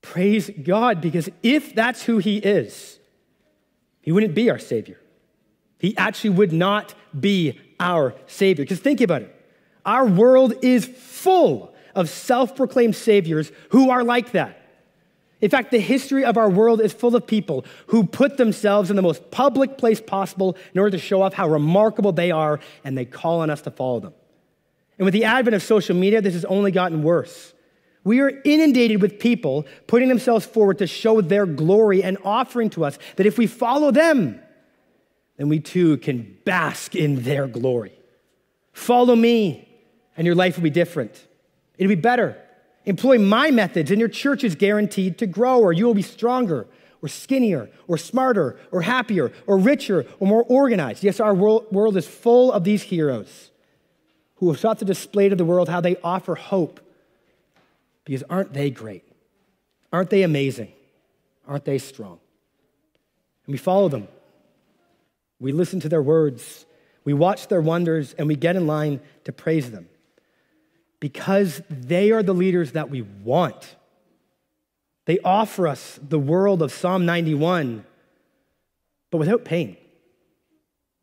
Praise 0.00 0.50
God, 0.62 1.00
because 1.00 1.28
if 1.42 1.74
that's 1.74 2.02
who 2.04 2.18
he 2.18 2.38
is, 2.38 2.98
he 4.00 4.12
wouldn't 4.12 4.34
be 4.34 4.50
our 4.50 4.58
Savior. 4.58 4.98
He 5.78 5.96
actually 5.96 6.30
would 6.30 6.52
not 6.52 6.94
be 7.18 7.60
our 7.78 8.14
Savior. 8.26 8.64
Because 8.64 8.78
think 8.78 9.00
about 9.00 9.22
it 9.22 9.35
our 9.86 10.04
world 10.04 10.52
is 10.62 10.84
full 10.84 11.74
of 11.94 12.10
self 12.10 12.54
proclaimed 12.54 12.94
Saviors 12.94 13.50
who 13.70 13.90
are 13.90 14.04
like 14.04 14.32
that. 14.32 14.62
In 15.40 15.50
fact, 15.50 15.70
the 15.70 15.78
history 15.78 16.24
of 16.24 16.36
our 16.36 16.48
world 16.48 16.80
is 16.80 16.92
full 16.92 17.14
of 17.14 17.26
people 17.26 17.64
who 17.88 18.04
put 18.04 18.36
themselves 18.36 18.90
in 18.90 18.96
the 18.96 19.02
most 19.02 19.30
public 19.30 19.76
place 19.78 20.00
possible 20.00 20.56
in 20.72 20.80
order 20.80 20.90
to 20.92 20.98
show 20.98 21.22
off 21.22 21.34
how 21.34 21.48
remarkable 21.48 22.12
they 22.12 22.30
are, 22.30 22.58
and 22.84 22.96
they 22.96 23.04
call 23.04 23.40
on 23.40 23.50
us 23.50 23.60
to 23.62 23.70
follow 23.70 24.00
them. 24.00 24.14
And 24.98 25.04
with 25.04 25.12
the 25.12 25.24
advent 25.24 25.54
of 25.54 25.62
social 25.62 25.94
media, 25.94 26.22
this 26.22 26.34
has 26.34 26.46
only 26.46 26.70
gotten 26.70 27.02
worse. 27.02 27.52
We 28.02 28.20
are 28.20 28.32
inundated 28.44 29.02
with 29.02 29.18
people 29.18 29.66
putting 29.86 30.08
themselves 30.08 30.46
forward 30.46 30.78
to 30.78 30.86
show 30.86 31.20
their 31.20 31.44
glory 31.44 32.02
and 32.02 32.16
offering 32.24 32.70
to 32.70 32.84
us 32.84 32.98
that 33.16 33.26
if 33.26 33.36
we 33.36 33.46
follow 33.46 33.90
them, 33.90 34.40
then 35.36 35.48
we 35.48 35.60
too 35.60 35.98
can 35.98 36.38
bask 36.44 36.94
in 36.94 37.24
their 37.24 37.46
glory. 37.46 37.92
Follow 38.72 39.16
me, 39.16 39.65
and 40.16 40.26
your 40.26 40.34
life 40.34 40.56
will 40.56 40.64
be 40.64 40.70
different. 40.70 41.26
It'll 41.78 41.88
be 41.88 41.94
better. 41.94 42.36
Employ 42.84 43.18
my 43.18 43.50
methods, 43.50 43.90
and 43.90 43.98
your 43.98 44.08
church 44.08 44.44
is 44.44 44.54
guaranteed 44.54 45.18
to 45.18 45.26
grow, 45.26 45.60
or 45.60 45.72
you 45.72 45.86
will 45.86 45.94
be 45.94 46.02
stronger, 46.02 46.66
or 47.02 47.08
skinnier, 47.08 47.68
or 47.88 47.98
smarter, 47.98 48.58
or 48.70 48.82
happier, 48.82 49.32
or 49.46 49.58
richer, 49.58 50.06
or 50.20 50.28
more 50.28 50.44
organized. 50.44 51.02
Yes, 51.02 51.20
our 51.20 51.34
world 51.34 51.96
is 51.96 52.06
full 52.06 52.52
of 52.52 52.64
these 52.64 52.82
heroes 52.82 53.50
who 54.36 54.48
have 54.50 54.60
sought 54.60 54.78
to 54.78 54.84
display 54.84 55.28
to 55.28 55.36
the 55.36 55.44
world 55.44 55.68
how 55.68 55.80
they 55.80 55.96
offer 55.96 56.34
hope 56.34 56.80
because 58.04 58.22
aren't 58.30 58.52
they 58.52 58.70
great? 58.70 59.02
Aren't 59.92 60.10
they 60.10 60.22
amazing? 60.22 60.72
Aren't 61.46 61.64
they 61.64 61.78
strong? 61.78 62.20
And 63.46 63.52
we 63.52 63.58
follow 63.58 63.88
them. 63.88 64.08
We 65.40 65.52
listen 65.52 65.80
to 65.80 65.88
their 65.88 66.02
words. 66.02 66.64
We 67.04 67.14
watch 67.14 67.48
their 67.48 67.60
wonders 67.60 68.14
and 68.14 68.28
we 68.28 68.36
get 68.36 68.56
in 68.56 68.66
line 68.66 69.00
to 69.24 69.32
praise 69.32 69.70
them 69.70 69.88
because 71.00 71.62
they 71.68 72.10
are 72.10 72.22
the 72.22 72.34
leaders 72.34 72.72
that 72.72 72.90
we 72.90 73.02
want. 73.02 73.76
They 75.04 75.18
offer 75.20 75.68
us 75.68 75.98
the 76.02 76.18
world 76.18 76.62
of 76.62 76.72
Psalm 76.72 77.06
91, 77.06 77.84
but 79.10 79.18
without 79.18 79.44
pain, 79.44 79.76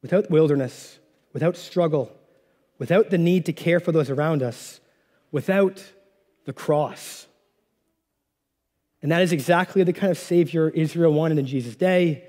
without 0.02 0.30
wilderness, 0.30 1.00
without 1.32 1.56
struggle, 1.56 2.12
without 2.78 3.10
the 3.10 3.18
need 3.18 3.46
to 3.46 3.54
care 3.54 3.80
for 3.80 3.92
those 3.92 4.10
around 4.10 4.44
us, 4.44 4.80
without 5.32 5.84
the 6.46 6.54
cross. 6.54 7.28
And 9.02 9.12
that 9.12 9.22
is 9.22 9.32
exactly 9.32 9.84
the 9.84 9.94
kind 9.94 10.12
of 10.12 10.18
Savior 10.18 10.70
Israel 10.70 11.14
wanted 11.14 11.38
in 11.38 11.46
Jesus' 11.46 11.76
day. 11.76 12.24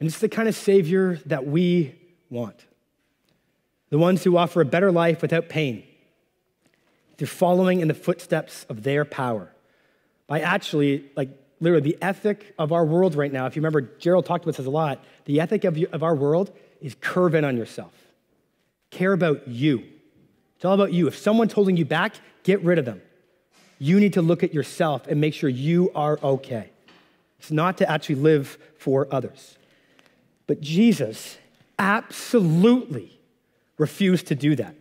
And 0.00 0.08
it's 0.08 0.18
the 0.18 0.28
kind 0.28 0.48
of 0.48 0.54
Savior 0.54 1.20
that 1.26 1.46
we 1.46 1.94
want. 2.30 2.66
The 3.90 3.98
ones 3.98 4.24
who 4.24 4.36
offer 4.36 4.60
a 4.62 4.64
better 4.64 4.90
life 4.90 5.22
without 5.22 5.48
pain, 5.48 5.84
through 7.16 7.26
following 7.26 7.80
in 7.80 7.88
the 7.88 7.94
footsteps 7.94 8.64
of 8.68 8.82
their 8.82 9.04
power. 9.04 9.52
By 10.26 10.40
actually, 10.40 11.04
like, 11.16 11.30
literally, 11.60 11.92
the 11.92 11.98
ethic 12.02 12.54
of 12.58 12.72
our 12.72 12.84
world 12.84 13.14
right 13.14 13.32
now, 13.32 13.46
if 13.46 13.56
you 13.56 13.60
remember, 13.60 13.82
Gerald 13.98 14.26
talked 14.26 14.44
about 14.44 14.56
this 14.56 14.66
a 14.66 14.70
lot, 14.70 15.04
the 15.24 15.40
ethic 15.40 15.64
of, 15.64 15.76
of 15.92 16.02
our 16.02 16.14
world 16.14 16.50
is 16.80 16.94
curve 17.00 17.34
in 17.34 17.44
on 17.44 17.56
yourself. 17.56 17.92
Care 18.90 19.12
about 19.12 19.46
you. 19.48 19.84
It's 20.56 20.64
all 20.64 20.74
about 20.74 20.92
you. 20.92 21.06
If 21.06 21.16
someone's 21.16 21.52
holding 21.52 21.76
you 21.76 21.84
back, 21.84 22.14
get 22.44 22.62
rid 22.62 22.78
of 22.78 22.84
them. 22.84 23.02
You 23.78 23.98
need 23.98 24.12
to 24.12 24.22
look 24.22 24.44
at 24.44 24.54
yourself 24.54 25.06
and 25.08 25.20
make 25.20 25.34
sure 25.34 25.48
you 25.48 25.90
are 25.94 26.18
okay. 26.22 26.70
It's 27.38 27.50
not 27.50 27.78
to 27.78 27.90
actually 27.90 28.14
live 28.16 28.58
for 28.78 29.08
others. 29.10 29.58
But 30.46 30.60
Jesus 30.60 31.36
absolutely 31.78 33.18
refused 33.78 34.28
to 34.28 34.36
do 34.36 34.54
that. 34.56 34.76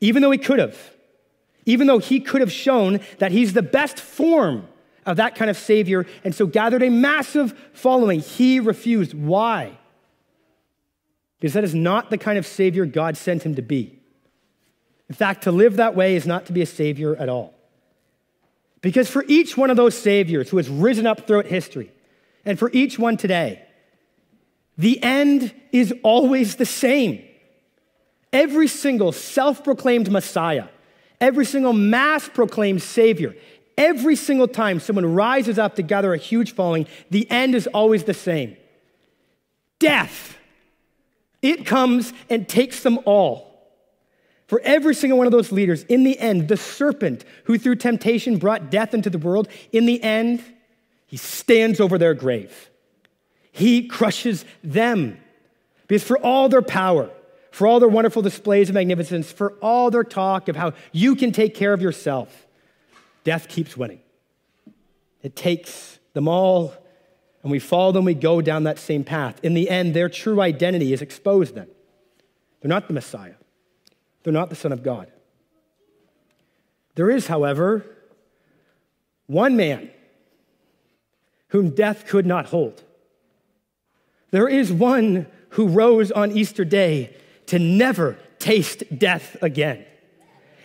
Even 0.00 0.22
though 0.22 0.30
he 0.30 0.38
could 0.38 0.58
have, 0.58 0.78
even 1.66 1.86
though 1.86 1.98
he 1.98 2.20
could 2.20 2.40
have 2.40 2.52
shown 2.52 3.00
that 3.18 3.32
he's 3.32 3.52
the 3.52 3.62
best 3.62 3.98
form 3.98 4.66
of 5.06 5.16
that 5.16 5.34
kind 5.34 5.50
of 5.50 5.56
Savior 5.56 6.06
and 6.24 6.34
so 6.34 6.46
gathered 6.46 6.82
a 6.82 6.90
massive 6.90 7.56
following, 7.72 8.20
he 8.20 8.60
refused. 8.60 9.14
Why? 9.14 9.78
Because 11.38 11.54
that 11.54 11.64
is 11.64 11.74
not 11.74 12.10
the 12.10 12.18
kind 12.18 12.38
of 12.38 12.46
Savior 12.46 12.86
God 12.86 13.16
sent 13.16 13.42
him 13.42 13.56
to 13.56 13.62
be. 13.62 13.98
In 15.08 15.14
fact, 15.14 15.44
to 15.44 15.52
live 15.52 15.76
that 15.76 15.94
way 15.94 16.16
is 16.16 16.26
not 16.26 16.46
to 16.46 16.52
be 16.52 16.62
a 16.62 16.66
savior 16.66 17.16
at 17.16 17.28
all. 17.28 17.52
Because 18.80 19.10
for 19.10 19.24
each 19.28 19.56
one 19.56 19.70
of 19.70 19.76
those 19.76 19.96
saviors 19.96 20.50
who 20.50 20.56
has 20.56 20.68
risen 20.68 21.06
up 21.06 21.26
throughout 21.26 21.46
history, 21.46 21.90
and 22.44 22.58
for 22.58 22.70
each 22.72 22.98
one 22.98 23.16
today, 23.16 23.62
the 24.78 25.02
end 25.02 25.54
is 25.70 25.94
always 26.02 26.56
the 26.56 26.66
same. 26.66 27.22
Every 28.32 28.68
single 28.68 29.12
self 29.12 29.62
proclaimed 29.62 30.10
Messiah, 30.10 30.68
every 31.22 31.46
single 31.46 31.72
mass 31.72 32.28
proclaimed 32.28 32.82
Savior, 32.82 33.34
every 33.78 34.16
single 34.16 34.48
time 34.48 34.80
someone 34.80 35.06
rises 35.14 35.58
up 35.58 35.76
to 35.76 35.82
gather 35.82 36.12
a 36.12 36.18
huge 36.18 36.52
following, 36.52 36.86
the 37.10 37.30
end 37.30 37.54
is 37.54 37.66
always 37.68 38.04
the 38.04 38.12
same 38.12 38.56
death. 39.78 40.36
It 41.40 41.66
comes 41.66 42.12
and 42.30 42.48
takes 42.48 42.82
them 42.82 43.00
all. 43.04 43.48
For 44.46 44.60
every 44.60 44.94
single 44.94 45.18
one 45.18 45.26
of 45.26 45.32
those 45.32 45.50
leaders, 45.50 45.82
in 45.84 46.04
the 46.04 46.18
end, 46.18 46.48
the 46.48 46.56
serpent 46.56 47.24
who 47.44 47.58
through 47.58 47.76
temptation 47.76 48.36
brought 48.36 48.70
death 48.70 48.94
into 48.94 49.10
the 49.10 49.18
world, 49.18 49.48
in 49.72 49.86
the 49.86 50.00
end, 50.02 50.44
he 51.06 51.16
stands 51.16 51.80
over 51.80 51.98
their 51.98 52.14
grave. 52.14 52.70
He 53.50 53.88
crushes 53.88 54.44
them. 54.62 55.18
Because 55.88 56.04
for 56.04 56.18
all 56.18 56.48
their 56.48 56.62
power, 56.62 57.10
for 57.52 57.66
all 57.66 57.78
their 57.78 57.88
wonderful 57.88 58.22
displays 58.22 58.70
of 58.70 58.74
magnificence, 58.74 59.30
for 59.30 59.52
all 59.62 59.90
their 59.90 60.02
talk 60.02 60.48
of 60.48 60.56
how 60.56 60.72
you 60.90 61.14
can 61.14 61.30
take 61.30 61.54
care 61.54 61.72
of 61.72 61.82
yourself, 61.82 62.46
death 63.24 63.46
keeps 63.46 63.76
winning. 63.76 64.00
It 65.22 65.36
takes 65.36 65.98
them 66.14 66.26
all, 66.26 66.74
and 67.42 67.52
we 67.52 67.58
follow 67.58 67.92
them, 67.92 68.04
we 68.04 68.14
go 68.14 68.40
down 68.40 68.64
that 68.64 68.78
same 68.78 69.04
path. 69.04 69.38
In 69.42 69.52
the 69.54 69.68
end, 69.68 69.94
their 69.94 70.08
true 70.08 70.40
identity 70.40 70.92
is 70.94 71.02
exposed 71.02 71.54
then. 71.54 71.68
They're 72.60 72.70
not 72.70 72.88
the 72.88 72.94
Messiah. 72.94 73.34
They're 74.22 74.32
not 74.32 74.48
the 74.48 74.56
Son 74.56 74.72
of 74.72 74.82
God. 74.82 75.12
There 76.94 77.10
is, 77.10 77.26
however, 77.26 77.84
one 79.26 79.56
man 79.56 79.90
whom 81.48 81.70
death 81.74 82.06
could 82.06 82.24
not 82.24 82.46
hold. 82.46 82.82
There 84.30 84.48
is 84.48 84.72
one 84.72 85.26
who 85.50 85.68
rose 85.68 86.10
on 86.10 86.32
Easter 86.32 86.64
Day 86.64 87.14
to 87.46 87.58
never 87.58 88.18
taste 88.38 88.84
death 88.96 89.36
again. 89.42 89.84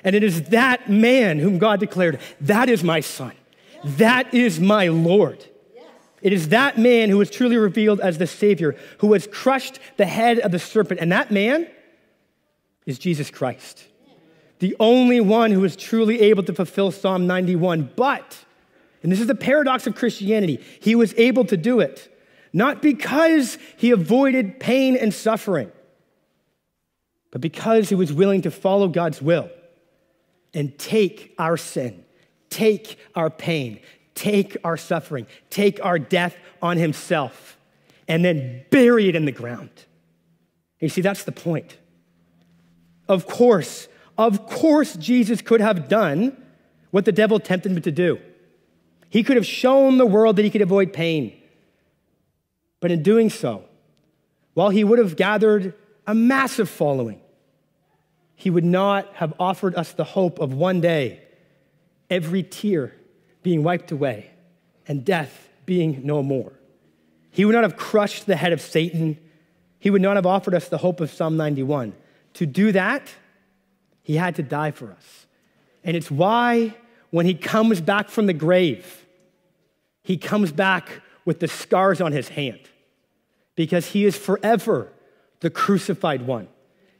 And 0.04 0.16
it 0.16 0.24
is 0.24 0.44
that 0.50 0.90
man 0.90 1.40
whom 1.40 1.58
God 1.58 1.80
declared, 1.80 2.20
That 2.42 2.70
is 2.70 2.84
my 2.84 3.02
son. 3.02 3.34
That 3.84 4.34
is 4.34 4.60
my 4.60 4.88
Lord. 4.88 5.46
It 6.22 6.34
is 6.34 6.50
that 6.50 6.78
man 6.78 7.10
who 7.10 7.18
was 7.18 7.30
truly 7.30 7.58
revealed 7.58 8.00
as 8.00 8.18
the 8.18 8.26
Savior, 8.26 8.76
who 9.00 9.14
has 9.14 9.28
crushed 9.28 9.80
the 9.98 10.06
head 10.06 10.40
of 10.40 10.52
the 10.52 10.60
serpent. 10.60 11.00
And 11.00 11.12
that 11.12 11.30
man 11.30 11.68
is 12.86 12.98
Jesus 12.98 13.30
Christ, 13.30 13.86
the 14.60 14.76
only 14.80 15.20
one 15.20 15.52
who 15.52 15.64
is 15.64 15.76
truly 15.76 16.22
able 16.22 16.44
to 16.44 16.54
fulfill 16.54 16.92
Psalm 16.92 17.28
91. 17.28 17.92
But, 17.96 18.46
and 19.04 19.12
this 19.12 19.20
is 19.20 19.28
the 19.28 19.36
paradox 19.36 19.86
of 19.86 19.96
Christianity, 19.96 20.64
he 20.80 20.96
was 20.96 21.14
able 21.18 21.46
to 21.46 21.58
do 21.58 21.80
it 21.80 22.12
not 22.54 22.82
because 22.82 23.58
he 23.76 23.92
avoided 23.92 24.60
pain 24.60 24.96
and 24.96 25.14
suffering, 25.14 25.72
but 27.32 27.42
because 27.42 27.90
he 27.90 27.96
was 27.96 28.14
willing 28.14 28.42
to 28.44 28.52
follow 28.52 28.88
God's 28.88 29.22
will 29.22 29.50
and 30.54 30.78
take 30.78 31.36
our 31.38 31.58
sin, 31.58 32.04
take 32.50 32.98
our 33.16 33.30
pain, 33.30 33.80
take 34.16 34.58
our 34.64 34.78
suffering, 34.78 35.28
take 35.50 35.84
our 35.84 36.00
death 36.00 36.36
on 36.62 36.78
himself, 36.78 37.58
and 38.08 38.24
then 38.24 38.64
bury 38.70 39.10
it 39.10 39.16
in 39.16 39.26
the 39.26 39.32
ground. 39.32 39.70
You 40.80 40.90
see, 40.90 41.02
that's 41.02 41.24
the 41.24 41.32
point. 41.32 41.78
Of 43.08 43.28
course, 43.28 43.88
of 44.18 44.48
course, 44.48 44.96
Jesus 44.96 45.42
could 45.42 45.62
have 45.62 45.88
done 45.88 46.36
what 46.92 47.06
the 47.06 47.12
devil 47.12 47.40
tempted 47.40 47.72
him 47.72 47.82
to 47.82 47.92
do. 47.92 48.20
He 49.10 49.24
could 49.24 49.36
have 49.36 49.46
shown 49.46 49.98
the 49.98 50.06
world 50.06 50.36
that 50.38 50.44
he 50.44 50.52
could 50.52 50.62
avoid 50.62 50.94
pain. 50.94 51.34
But 52.80 52.92
in 52.92 53.04
doing 53.04 53.30
so, 53.30 53.64
while 54.54 54.70
he 54.70 54.84
would 54.84 55.00
have 55.00 55.16
gathered 55.16 55.74
a 56.08 56.16
massive 56.16 56.70
following, 56.70 57.22
he 58.36 58.50
would 58.50 58.64
not 58.64 59.14
have 59.16 59.34
offered 59.40 59.76
us 59.76 59.92
the 59.92 60.06
hope 60.06 60.40
of 60.40 60.54
one 60.54 60.80
day 60.80 61.22
every 62.10 62.42
tear 62.42 62.96
being 63.44 63.62
wiped 63.62 63.92
away 63.92 64.32
and 64.88 65.04
death 65.04 65.50
being 65.66 66.02
no 66.06 66.24
more. 66.24 66.54
He 67.30 67.44
would 67.46 67.54
not 67.54 67.64
have 67.64 67.76
crushed 67.76 68.26
the 68.26 68.38
head 68.38 68.54
of 68.54 68.62
Satan. 68.62 69.20
He 69.80 69.90
would 69.90 70.02
not 70.02 70.16
have 70.16 70.26
offered 70.26 70.56
us 70.56 70.70
the 70.70 70.78
hope 70.78 71.02
of 71.02 71.12
Psalm 71.12 71.36
91. 71.36 71.94
To 72.36 72.46
do 72.46 72.72
that 72.72 73.14
He 74.04 74.16
had 74.16 74.36
to 74.36 74.44
die 74.44 74.72
for 74.72 74.92
us. 74.92 75.26
And 75.84 75.98
it's 75.98 76.10
why 76.10 76.74
when 77.10 77.26
he 77.26 77.34
comes 77.34 77.82
back 77.82 78.10
from 78.10 78.26
the 78.26 78.34
grave, 78.34 79.06
he 80.02 80.16
comes 80.16 80.54
back 80.54 81.02
with 81.26 81.42
the 81.42 81.48
scars 81.50 82.00
on 82.00 82.14
his 82.14 82.30
hand 82.30 82.62
because 83.56 83.88
he 83.88 84.06
is 84.06 84.16
forever 84.16 84.94
the 85.40 85.50
crucified 85.50 86.26
one. 86.26 86.48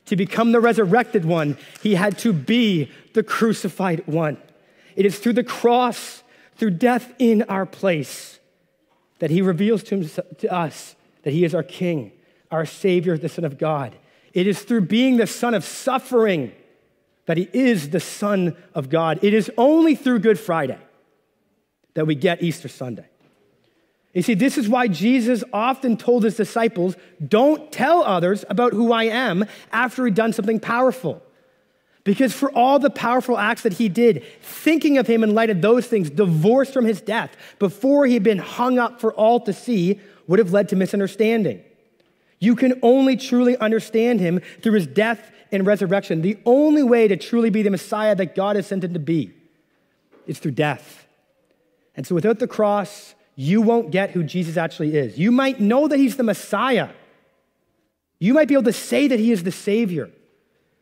To 0.06 0.16
become 0.16 0.52
the 0.52 0.60
resurrected 0.60 1.26
one, 1.26 1.58
he 1.82 1.96
had 1.96 2.18
to 2.20 2.32
be 2.32 2.90
the 3.14 3.24
crucified 3.24 4.08
one. 4.08 4.38
It 4.96 5.06
is 5.06 5.20
through 5.20 5.34
the 5.34 5.44
cross, 5.44 6.24
through 6.56 6.72
death 6.72 7.14
in 7.20 7.44
our 7.44 7.66
place, 7.66 8.40
that 9.20 9.32
he 9.32 9.42
reveals 9.42 9.84
to, 9.84 9.96
himself, 9.96 10.28
to 10.38 10.54
us 10.54 10.96
that 11.24 11.32
he 11.32 11.44
is 11.44 11.54
our 11.54 11.64
king, 11.64 12.12
our 12.52 12.66
savior, 12.66 13.18
the 13.18 13.30
Son 13.30 13.44
of 13.44 13.58
God. 13.58 13.96
It 14.34 14.48
is 14.48 14.62
through 14.62 14.82
being 14.82 15.18
the 15.18 15.28
Son 15.28 15.54
of 15.54 15.66
suffering 15.66 16.54
that 17.26 17.38
he 17.38 17.50
is 17.52 17.90
the 17.90 18.00
Son 18.00 18.56
of 18.74 18.90
God. 18.90 19.20
It 19.22 19.34
is 19.34 19.52
only 19.58 19.96
through 19.96 20.20
Good 20.20 20.40
Friday 20.40 20.80
that 21.96 22.08
we 22.08 22.16
get 22.16 22.42
Easter 22.42 22.70
Sunday. 22.70 23.08
You 24.14 24.22
see, 24.22 24.34
this 24.34 24.58
is 24.58 24.68
why 24.68 24.88
Jesus 24.88 25.44
often 25.54 25.98
told 25.98 26.24
his 26.24 26.36
disciples, 26.36 26.96
Don't 27.26 27.72
tell 27.72 28.04
others 28.04 28.46
about 28.50 28.74
who 28.74 28.92
I 28.92 29.04
am 29.04 29.46
after 29.72 30.06
he'd 30.06 30.16
done 30.16 30.34
something 30.34 30.60
powerful. 30.60 31.22
Because 32.04 32.34
for 32.34 32.50
all 32.54 32.80
the 32.80 32.90
powerful 32.90 33.38
acts 33.38 33.64
that 33.64 33.74
he 33.74 33.90
did, 33.90 34.24
thinking 34.42 34.98
of 34.98 35.08
him 35.08 35.24
in 35.24 35.36
light 35.36 35.50
of 35.50 35.62
those 35.62 35.88
things, 35.88 36.10
divorced 36.10 36.72
from 36.72 36.86
his 36.86 37.02
death, 37.02 37.36
before 37.60 38.06
he 38.06 38.14
had 38.14 38.24
been 38.24 38.38
hung 38.38 38.80
up 38.80 39.02
for 39.02 39.14
all 39.14 39.42
to 39.42 39.52
see, 39.52 40.00
would 40.26 40.40
have 40.40 40.54
led 40.54 40.70
to 40.70 40.78
misunderstanding. 40.78 41.62
You 42.40 42.56
can 42.56 42.80
only 42.82 43.18
truly 43.18 43.58
understand 43.58 44.20
him 44.22 44.40
through 44.62 44.74
his 44.74 44.88
death 44.88 45.32
and 45.52 45.66
resurrection. 45.66 46.22
The 46.22 46.38
only 46.46 46.82
way 46.82 47.08
to 47.08 47.18
truly 47.18 47.50
be 47.50 47.62
the 47.62 47.72
Messiah 47.72 48.16
that 48.16 48.36
God 48.36 48.56
has 48.56 48.68
sent 48.68 48.84
him 48.84 48.94
to 48.94 49.00
be 49.00 49.34
is 50.26 50.40
through 50.40 50.52
death. 50.52 51.08
And 51.96 52.08
so 52.08 52.16
without 52.16 52.40
the 52.40 52.48
cross, 52.48 53.16
you 53.40 53.62
won't 53.62 53.92
get 53.92 54.10
who 54.10 54.24
Jesus 54.24 54.58
actually 54.58 54.98
is. 54.98 55.20
You 55.20 55.32
might 55.32 55.60
know 55.60 55.88
that 55.88 55.98
he's 55.98 56.18
the 56.18 56.24
Messiah. 56.24 56.90
You 58.18 58.34
might 58.34 58.48
be 58.48 58.56
able 58.56 58.64
to 58.64 58.74
say 58.74 59.08
that 59.08 59.20
he 59.20 59.32
is 59.32 59.44
the 59.44 59.52
Savior. 59.52 60.10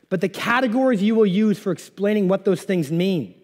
But 0.10 0.22
the 0.22 0.30
categories 0.30 1.04
you 1.04 1.16
will 1.16 1.26
use 1.26 1.60
for 1.60 1.74
explaining 1.74 2.30
what 2.30 2.46
those 2.46 2.64
things 2.64 2.94
mean 2.94 3.36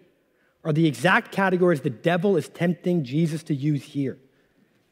are 0.64 0.72
the 0.72 0.88
exact 0.88 1.34
categories 1.34 1.82
the 1.82 1.90
devil 1.90 2.38
is 2.38 2.48
tempting 2.48 3.04
Jesus 3.04 3.44
to 3.44 3.54
use 3.54 3.84
here. 3.84 4.18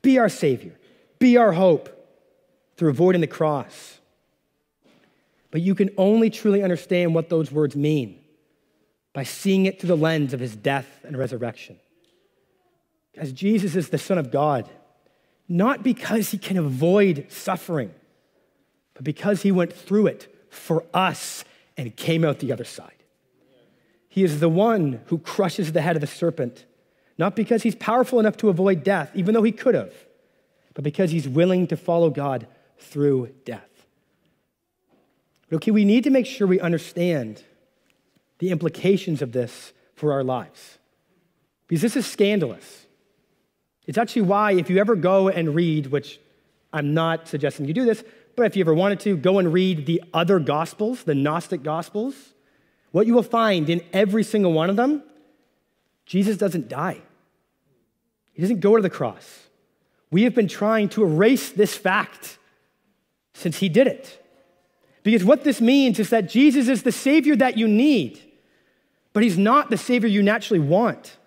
Be 0.01 0.19
our 0.19 0.29
Savior, 0.29 0.77
be 1.17 1.37
our 1.37 1.53
hope 1.53 1.87
through 2.75 2.89
avoiding 2.89 3.21
the 3.21 3.27
cross. 3.27 3.99
But 5.49 5.61
you 5.61 5.75
can 5.75 5.91
only 5.97 6.29
truly 6.29 6.61
understand 6.61 7.15
what 7.15 7.29
those 7.29 7.53
words 7.53 7.73
mean 7.73 8.19
by 9.13 9.23
seeing 9.23 9.65
it 9.65 9.79
through 9.79 9.87
the 9.87 9.97
lens 9.97 10.33
of 10.33 10.41
his 10.41 10.57
death 10.57 11.05
and 11.05 11.17
resurrection 11.17 11.79
as 13.15 13.33
Jesus 13.33 13.75
is 13.75 13.89
the 13.89 13.97
Son 13.97 14.17
of 14.17 14.31
God, 14.31 14.69
not 15.47 15.83
because 15.83 16.29
he 16.29 16.37
can 16.37 16.57
avoid 16.57 17.25
suffering, 17.29 17.93
but 18.93 19.03
because 19.03 19.41
he 19.41 19.51
went 19.51 19.73
through 19.73 20.07
it 20.07 20.33
for 20.49 20.83
us 20.93 21.43
and 21.77 21.95
came 21.95 22.23
out 22.23 22.39
the 22.39 22.51
other 22.51 22.63
side. 22.63 23.03
He 24.07 24.23
is 24.23 24.39
the 24.39 24.49
one 24.49 25.01
who 25.05 25.17
crushes 25.19 25.71
the 25.71 25.81
head 25.81 25.95
of 25.95 26.01
the 26.01 26.07
serpent, 26.07 26.65
not 27.17 27.35
because 27.35 27.63
he's 27.63 27.75
powerful 27.75 28.19
enough 28.19 28.37
to 28.37 28.49
avoid 28.49 28.83
death, 28.83 29.11
even 29.13 29.33
though 29.33 29.43
he 29.43 29.51
could 29.51 29.75
have, 29.75 29.93
but 30.73 30.83
because 30.83 31.11
he's 31.11 31.27
willing 31.27 31.67
to 31.67 31.77
follow 31.77 32.09
God 32.09 32.47
through 32.77 33.29
death. 33.45 33.69
But 35.49 35.57
okay, 35.57 35.71
we 35.71 35.85
need 35.85 36.03
to 36.03 36.09
make 36.09 36.25
sure 36.25 36.47
we 36.47 36.59
understand 36.59 37.43
the 38.39 38.51
implications 38.51 39.21
of 39.21 39.31
this 39.31 39.73
for 39.95 40.13
our 40.13 40.23
lives. 40.23 40.77
Because 41.67 41.81
this 41.81 41.95
is 41.95 42.05
scandalous. 42.05 42.85
It's 43.89 43.97
actually 43.97 44.21
why, 44.21 44.51
if 44.51 44.69
you 44.69 44.77
ever 44.77 44.95
go 44.95 45.29
and 45.29 45.55
read, 45.55 45.87
which 45.87 46.19
I'm 46.71 46.93
not 46.93 47.27
suggesting 47.27 47.65
you 47.65 47.73
do 47.73 47.85
this, 47.85 48.03
but 48.35 48.45
if 48.45 48.55
you 48.55 48.61
ever 48.61 48.75
wanted 48.75 48.99
to, 48.99 49.17
go 49.17 49.39
and 49.39 49.51
read 49.51 49.87
the 49.87 50.03
other 50.13 50.37
Gospels, 50.37 51.05
the 51.05 51.15
Gnostic 51.15 51.63
Gospels, 51.63 52.13
what 52.91 53.07
you 53.07 53.15
will 53.15 53.23
find 53.23 53.67
in 53.67 53.81
every 53.91 54.21
single 54.21 54.53
one 54.53 54.69
of 54.69 54.75
them, 54.75 55.01
Jesus 56.05 56.37
doesn't 56.37 56.69
die. 56.69 57.01
He 58.33 58.43
doesn't 58.43 58.59
go 58.59 58.75
to 58.75 58.81
the 58.83 58.91
cross. 58.91 59.47
We 60.11 60.21
have 60.21 60.35
been 60.35 60.47
trying 60.47 60.89
to 60.89 61.03
erase 61.03 61.49
this 61.49 61.75
fact 61.75 62.37
since 63.33 63.57
he 63.57 63.69
did 63.69 63.87
it. 63.87 64.23
Because 65.01 65.23
what 65.23 65.43
this 65.43 65.59
means 65.59 65.97
is 65.97 66.11
that 66.11 66.29
Jesus 66.29 66.67
is 66.67 66.83
the 66.83 66.91
Savior 66.91 67.35
that 67.37 67.57
you 67.57 67.67
need, 67.67 68.21
but 69.13 69.23
he's 69.23 69.39
not 69.39 69.71
the 69.71 69.77
Savior 69.77 70.07
you 70.07 70.21
naturally 70.21 70.59
want. 70.59 71.17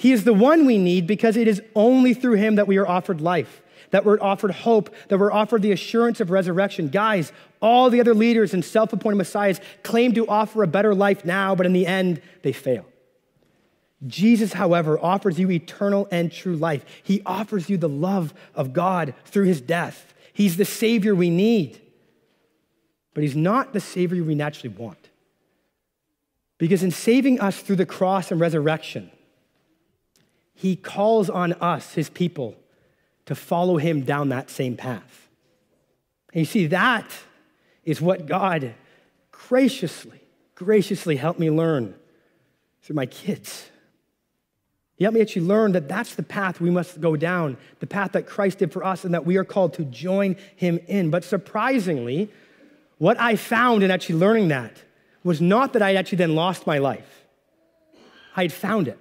He 0.00 0.12
is 0.12 0.24
the 0.24 0.32
one 0.32 0.64
we 0.64 0.78
need 0.78 1.06
because 1.06 1.36
it 1.36 1.46
is 1.46 1.60
only 1.74 2.14
through 2.14 2.36
him 2.36 2.54
that 2.54 2.66
we 2.66 2.78
are 2.78 2.88
offered 2.88 3.20
life, 3.20 3.60
that 3.90 4.02
we're 4.02 4.18
offered 4.18 4.50
hope, 4.50 4.94
that 5.08 5.18
we're 5.18 5.30
offered 5.30 5.60
the 5.60 5.72
assurance 5.72 6.22
of 6.22 6.30
resurrection. 6.30 6.88
Guys, 6.88 7.32
all 7.60 7.90
the 7.90 8.00
other 8.00 8.14
leaders 8.14 8.54
and 8.54 8.64
self 8.64 8.94
appointed 8.94 9.16
messiahs 9.16 9.60
claim 9.82 10.14
to 10.14 10.26
offer 10.26 10.62
a 10.62 10.66
better 10.66 10.94
life 10.94 11.26
now, 11.26 11.54
but 11.54 11.66
in 11.66 11.74
the 11.74 11.86
end, 11.86 12.22
they 12.40 12.50
fail. 12.50 12.86
Jesus, 14.06 14.54
however, 14.54 14.98
offers 14.98 15.38
you 15.38 15.50
eternal 15.50 16.08
and 16.10 16.32
true 16.32 16.56
life. 16.56 16.82
He 17.02 17.20
offers 17.26 17.68
you 17.68 17.76
the 17.76 17.86
love 17.86 18.32
of 18.54 18.72
God 18.72 19.12
through 19.26 19.44
his 19.44 19.60
death. 19.60 20.14
He's 20.32 20.56
the 20.56 20.64
Savior 20.64 21.14
we 21.14 21.28
need, 21.28 21.78
but 23.12 23.22
he's 23.22 23.36
not 23.36 23.74
the 23.74 23.80
Savior 23.80 24.24
we 24.24 24.34
naturally 24.34 24.74
want. 24.74 25.10
Because 26.56 26.82
in 26.82 26.90
saving 26.90 27.38
us 27.38 27.60
through 27.60 27.76
the 27.76 27.84
cross 27.84 28.30
and 28.30 28.40
resurrection, 28.40 29.10
he 30.60 30.76
calls 30.76 31.30
on 31.30 31.54
us, 31.54 31.94
his 31.94 32.10
people, 32.10 32.54
to 33.24 33.34
follow 33.34 33.78
him 33.78 34.02
down 34.02 34.28
that 34.28 34.50
same 34.50 34.76
path. 34.76 35.26
And 36.34 36.40
you 36.40 36.44
see, 36.44 36.66
that 36.66 37.10
is 37.82 38.02
what 38.02 38.26
God 38.26 38.74
graciously, 39.32 40.20
graciously 40.54 41.16
helped 41.16 41.40
me 41.40 41.50
learn 41.50 41.94
through 42.82 42.96
my 42.96 43.06
kids. 43.06 43.70
He 44.96 45.04
helped 45.04 45.14
me 45.14 45.22
actually 45.22 45.46
learn 45.46 45.72
that 45.72 45.88
that's 45.88 46.14
the 46.14 46.22
path 46.22 46.60
we 46.60 46.68
must 46.68 47.00
go 47.00 47.16
down, 47.16 47.56
the 47.78 47.86
path 47.86 48.12
that 48.12 48.26
Christ 48.26 48.58
did 48.58 48.70
for 48.70 48.84
us, 48.84 49.02
and 49.06 49.14
that 49.14 49.24
we 49.24 49.38
are 49.38 49.44
called 49.44 49.72
to 49.74 49.84
join 49.86 50.36
him 50.56 50.78
in. 50.88 51.08
But 51.08 51.24
surprisingly, 51.24 52.30
what 52.98 53.18
I 53.18 53.36
found 53.36 53.82
in 53.82 53.90
actually 53.90 54.16
learning 54.16 54.48
that 54.48 54.82
was 55.24 55.40
not 55.40 55.72
that 55.72 55.80
I 55.80 55.94
actually 55.94 56.18
then 56.18 56.34
lost 56.34 56.66
my 56.66 56.76
life, 56.76 57.24
I 58.36 58.42
had 58.42 58.52
found 58.52 58.88
it. 58.88 58.98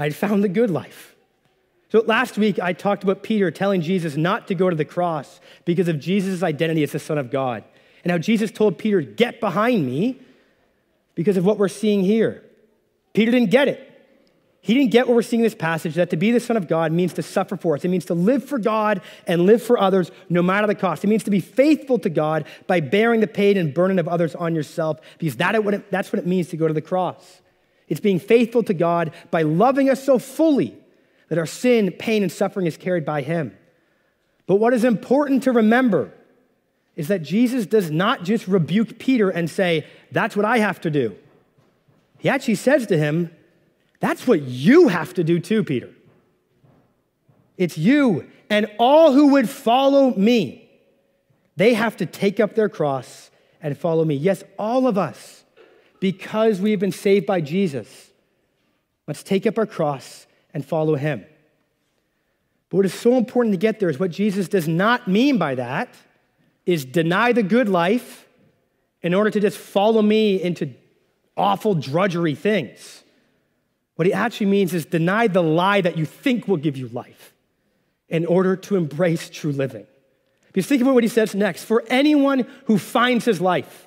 I'd 0.00 0.14
found 0.14 0.42
the 0.42 0.48
good 0.48 0.70
life. 0.70 1.14
So 1.90 2.02
last 2.06 2.38
week, 2.38 2.58
I 2.58 2.72
talked 2.72 3.02
about 3.02 3.22
Peter 3.22 3.50
telling 3.50 3.82
Jesus 3.82 4.16
not 4.16 4.48
to 4.48 4.54
go 4.54 4.70
to 4.70 4.76
the 4.76 4.84
cross 4.84 5.40
because 5.64 5.88
of 5.88 5.98
Jesus' 5.98 6.42
identity 6.42 6.82
as 6.82 6.92
the 6.92 6.98
Son 6.98 7.18
of 7.18 7.30
God, 7.30 7.64
and 8.02 8.10
how 8.10 8.16
Jesus 8.18 8.50
told 8.50 8.78
Peter, 8.78 9.02
Get 9.02 9.40
behind 9.40 9.84
me 9.84 10.18
because 11.14 11.36
of 11.36 11.44
what 11.44 11.58
we're 11.58 11.68
seeing 11.68 12.02
here. 12.02 12.42
Peter 13.12 13.30
didn't 13.30 13.50
get 13.50 13.68
it. 13.68 13.86
He 14.62 14.72
didn't 14.74 14.90
get 14.90 15.06
what 15.06 15.16
we're 15.16 15.22
seeing 15.22 15.40
in 15.40 15.44
this 15.44 15.54
passage 15.54 15.94
that 15.94 16.10
to 16.10 16.16
be 16.16 16.30
the 16.30 16.40
Son 16.40 16.56
of 16.56 16.68
God 16.68 16.92
means 16.92 17.14
to 17.14 17.22
suffer 17.22 17.56
for 17.56 17.74
us. 17.74 17.84
It 17.84 17.88
means 17.88 18.04
to 18.06 18.14
live 18.14 18.44
for 18.44 18.58
God 18.58 19.02
and 19.26 19.46
live 19.46 19.62
for 19.62 19.78
others 19.78 20.10
no 20.28 20.42
matter 20.42 20.66
the 20.66 20.74
cost. 20.74 21.02
It 21.02 21.08
means 21.08 21.24
to 21.24 21.30
be 21.30 21.40
faithful 21.40 21.98
to 21.98 22.10
God 22.10 22.46
by 22.66 22.80
bearing 22.80 23.20
the 23.20 23.26
pain 23.26 23.56
and 23.56 23.74
burden 23.74 23.98
of 23.98 24.06
others 24.06 24.34
on 24.34 24.54
yourself 24.54 25.00
because 25.18 25.36
that's 25.36 26.12
what 26.12 26.18
it 26.18 26.26
means 26.26 26.48
to 26.48 26.56
go 26.56 26.68
to 26.68 26.74
the 26.74 26.82
cross. 26.82 27.40
It's 27.90 28.00
being 28.00 28.18
faithful 28.18 28.62
to 28.62 28.72
God 28.72 29.12
by 29.30 29.42
loving 29.42 29.90
us 29.90 30.02
so 30.02 30.18
fully 30.18 30.74
that 31.28 31.36
our 31.36 31.46
sin, 31.46 31.90
pain, 31.90 32.22
and 32.22 32.32
suffering 32.32 32.66
is 32.66 32.78
carried 32.78 33.04
by 33.04 33.20
Him. 33.20 33.54
But 34.46 34.56
what 34.56 34.72
is 34.72 34.84
important 34.84 35.42
to 35.42 35.52
remember 35.52 36.12
is 36.96 37.08
that 37.08 37.22
Jesus 37.22 37.66
does 37.66 37.90
not 37.90 38.24
just 38.24 38.48
rebuke 38.48 38.98
Peter 38.98 39.30
and 39.30 39.48
say, 39.48 39.86
That's 40.10 40.36
what 40.36 40.44
I 40.44 40.58
have 40.58 40.80
to 40.82 40.90
do. 40.90 41.16
He 42.18 42.28
actually 42.28 42.56
says 42.56 42.86
to 42.88 42.98
him, 42.98 43.30
That's 44.00 44.26
what 44.26 44.42
you 44.42 44.88
have 44.88 45.14
to 45.14 45.24
do 45.24 45.40
too, 45.40 45.64
Peter. 45.64 45.90
It's 47.56 47.78
you 47.78 48.26
and 48.48 48.66
all 48.78 49.12
who 49.12 49.28
would 49.28 49.48
follow 49.48 50.14
me. 50.14 50.68
They 51.56 51.74
have 51.74 51.96
to 51.98 52.06
take 52.06 52.40
up 52.40 52.54
their 52.54 52.68
cross 52.68 53.30
and 53.62 53.76
follow 53.76 54.04
me. 54.04 54.14
Yes, 54.14 54.42
all 54.58 54.86
of 54.86 54.98
us 54.98 55.44
because 56.00 56.60
we 56.60 56.70
have 56.72 56.80
been 56.80 56.92
saved 56.92 57.26
by 57.26 57.40
Jesus, 57.40 58.10
let's 59.06 59.22
take 59.22 59.46
up 59.46 59.58
our 59.58 59.66
cross 59.66 60.26
and 60.52 60.64
follow 60.64 60.96
him. 60.96 61.24
But 62.70 62.78
what 62.78 62.86
is 62.86 62.94
so 62.94 63.16
important 63.16 63.52
to 63.52 63.58
get 63.58 63.80
there 63.80 63.90
is 63.90 63.98
what 63.98 64.10
Jesus 64.10 64.48
does 64.48 64.66
not 64.66 65.06
mean 65.06 65.38
by 65.38 65.56
that 65.56 65.94
is 66.66 66.84
deny 66.84 67.32
the 67.32 67.42
good 67.42 67.68
life 67.68 68.26
in 69.02 69.14
order 69.14 69.30
to 69.30 69.40
just 69.40 69.58
follow 69.58 70.02
me 70.02 70.40
into 70.40 70.72
awful 71.36 71.74
drudgery 71.74 72.34
things. 72.34 73.02
What 73.96 74.06
he 74.06 74.12
actually 74.12 74.46
means 74.46 74.72
is 74.72 74.86
deny 74.86 75.26
the 75.26 75.42
lie 75.42 75.80
that 75.80 75.98
you 75.98 76.06
think 76.06 76.48
will 76.48 76.56
give 76.56 76.76
you 76.76 76.88
life 76.88 77.34
in 78.08 78.24
order 78.24 78.56
to 78.56 78.76
embrace 78.76 79.28
true 79.28 79.52
living. 79.52 79.86
Because 80.46 80.66
think 80.66 80.82
about 80.82 80.94
what 80.94 81.04
he 81.04 81.08
says 81.08 81.34
next. 81.34 81.64
For 81.64 81.84
anyone 81.88 82.46
who 82.64 82.78
finds 82.78 83.24
his 83.24 83.40
life, 83.40 83.86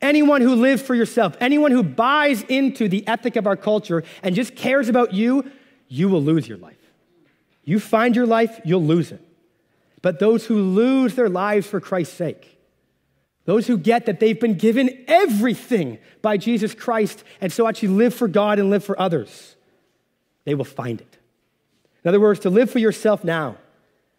Anyone 0.00 0.42
who 0.42 0.54
lives 0.54 0.80
for 0.80 0.94
yourself, 0.94 1.36
anyone 1.40 1.72
who 1.72 1.82
buys 1.82 2.42
into 2.42 2.88
the 2.88 3.06
ethic 3.08 3.36
of 3.36 3.46
our 3.46 3.56
culture 3.56 4.04
and 4.22 4.34
just 4.34 4.54
cares 4.54 4.88
about 4.88 5.12
you, 5.12 5.50
you 5.88 6.08
will 6.08 6.22
lose 6.22 6.46
your 6.46 6.58
life. 6.58 6.76
You 7.64 7.80
find 7.80 8.14
your 8.14 8.26
life, 8.26 8.60
you'll 8.64 8.84
lose 8.84 9.10
it. 9.10 9.20
But 10.00 10.20
those 10.20 10.46
who 10.46 10.62
lose 10.62 11.16
their 11.16 11.28
lives 11.28 11.66
for 11.66 11.80
Christ's 11.80 12.16
sake, 12.16 12.58
those 13.44 13.66
who 13.66 13.76
get 13.76 14.06
that 14.06 14.20
they've 14.20 14.38
been 14.38 14.54
given 14.54 15.04
everything 15.08 15.98
by 16.22 16.36
Jesus 16.36 16.74
Christ 16.74 17.24
and 17.40 17.52
so 17.52 17.66
actually 17.66 17.88
live 17.88 18.14
for 18.14 18.28
God 18.28 18.58
and 18.58 18.70
live 18.70 18.84
for 18.84 18.98
others, 19.00 19.56
they 20.44 20.54
will 20.54 20.64
find 20.64 21.00
it. 21.00 21.18
In 22.04 22.08
other 22.08 22.20
words, 22.20 22.40
to 22.40 22.50
live 22.50 22.70
for 22.70 22.78
yourself 22.78 23.24
now, 23.24 23.56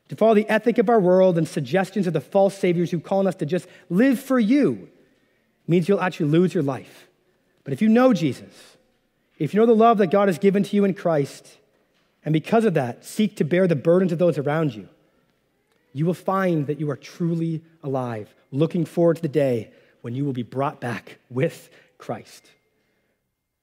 to 0.09 0.15
follow 0.15 0.33
the 0.33 0.49
ethic 0.49 0.77
of 0.77 0.89
our 0.89 0.99
world 0.99 1.37
and 1.37 1.47
suggestions 1.47 2.05
of 2.05 2.13
the 2.13 2.21
false 2.21 2.57
saviors 2.57 2.91
who 2.91 2.99
call 2.99 3.19
on 3.19 3.27
us 3.27 3.35
to 3.35 3.45
just 3.45 3.67
live 3.89 4.19
for 4.19 4.39
you 4.39 4.89
means 5.69 5.87
you'll 5.87 6.01
actually 6.01 6.29
lose 6.29 6.53
your 6.53 6.63
life. 6.63 7.07
But 7.63 7.73
if 7.73 7.81
you 7.81 7.87
know 7.87 8.11
Jesus, 8.11 8.77
if 9.37 9.53
you 9.53 9.59
know 9.59 9.65
the 9.65 9.75
love 9.75 9.99
that 9.99 10.07
God 10.07 10.27
has 10.27 10.39
given 10.39 10.63
to 10.63 10.75
you 10.75 10.83
in 10.83 10.93
Christ, 10.93 11.57
and 12.25 12.33
because 12.33 12.65
of 12.65 12.73
that, 12.73 13.05
seek 13.05 13.37
to 13.37 13.43
bear 13.43 13.67
the 13.67 13.75
burdens 13.75 14.11
of 14.11 14.19
those 14.19 14.37
around 14.37 14.75
you, 14.75 14.89
you 15.93 16.05
will 16.05 16.13
find 16.13 16.67
that 16.67 16.79
you 16.79 16.89
are 16.89 16.97
truly 16.97 17.61
alive, 17.83 18.33
looking 18.51 18.83
forward 18.83 19.17
to 19.17 19.21
the 19.21 19.27
day 19.27 19.71
when 20.01 20.15
you 20.15 20.25
will 20.25 20.33
be 20.33 20.43
brought 20.43 20.81
back 20.81 21.19
with 21.29 21.69
Christ. 21.97 22.51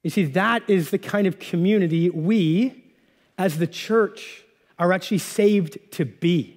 You 0.02 0.10
see, 0.10 0.24
that 0.24 0.68
is 0.68 0.90
the 0.90 0.98
kind 0.98 1.26
of 1.26 1.38
community 1.38 2.08
we, 2.10 2.84
as 3.36 3.58
the 3.58 3.66
church, 3.66 4.44
are 4.78 4.92
actually 4.92 5.18
saved 5.18 5.78
to 5.92 6.04
be. 6.04 6.55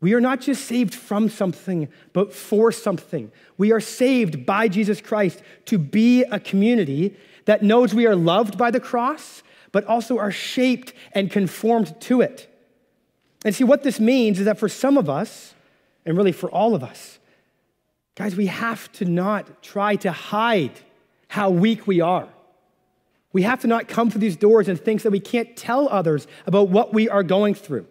We 0.00 0.14
are 0.14 0.20
not 0.20 0.40
just 0.40 0.64
saved 0.64 0.94
from 0.94 1.28
something, 1.28 1.88
but 2.12 2.32
for 2.32 2.70
something. 2.70 3.32
We 3.56 3.72
are 3.72 3.80
saved 3.80 4.46
by 4.46 4.68
Jesus 4.68 5.00
Christ 5.00 5.42
to 5.66 5.78
be 5.78 6.22
a 6.22 6.38
community 6.38 7.16
that 7.46 7.62
knows 7.62 7.94
we 7.94 8.06
are 8.06 8.14
loved 8.14 8.56
by 8.56 8.70
the 8.70 8.78
cross, 8.78 9.42
but 9.72 9.84
also 9.86 10.18
are 10.18 10.30
shaped 10.30 10.92
and 11.12 11.30
conformed 11.30 12.00
to 12.02 12.20
it. 12.20 12.48
And 13.44 13.54
see, 13.54 13.64
what 13.64 13.82
this 13.82 13.98
means 13.98 14.38
is 14.38 14.44
that 14.44 14.58
for 14.58 14.68
some 14.68 14.96
of 14.96 15.08
us, 15.08 15.54
and 16.04 16.16
really 16.16 16.32
for 16.32 16.50
all 16.50 16.74
of 16.74 16.82
us, 16.84 17.18
guys, 18.14 18.36
we 18.36 18.46
have 18.46 18.90
to 18.92 19.04
not 19.04 19.62
try 19.62 19.96
to 19.96 20.12
hide 20.12 20.72
how 21.28 21.50
weak 21.50 21.86
we 21.86 22.00
are. 22.00 22.28
We 23.32 23.42
have 23.42 23.60
to 23.60 23.66
not 23.66 23.88
come 23.88 24.10
through 24.10 24.20
these 24.20 24.36
doors 24.36 24.68
and 24.68 24.80
think 24.80 25.02
that 25.02 25.10
we 25.10 25.20
can't 25.20 25.56
tell 25.56 25.88
others 25.88 26.26
about 26.46 26.68
what 26.68 26.94
we 26.94 27.08
are 27.08 27.22
going 27.22 27.54
through. 27.54 27.86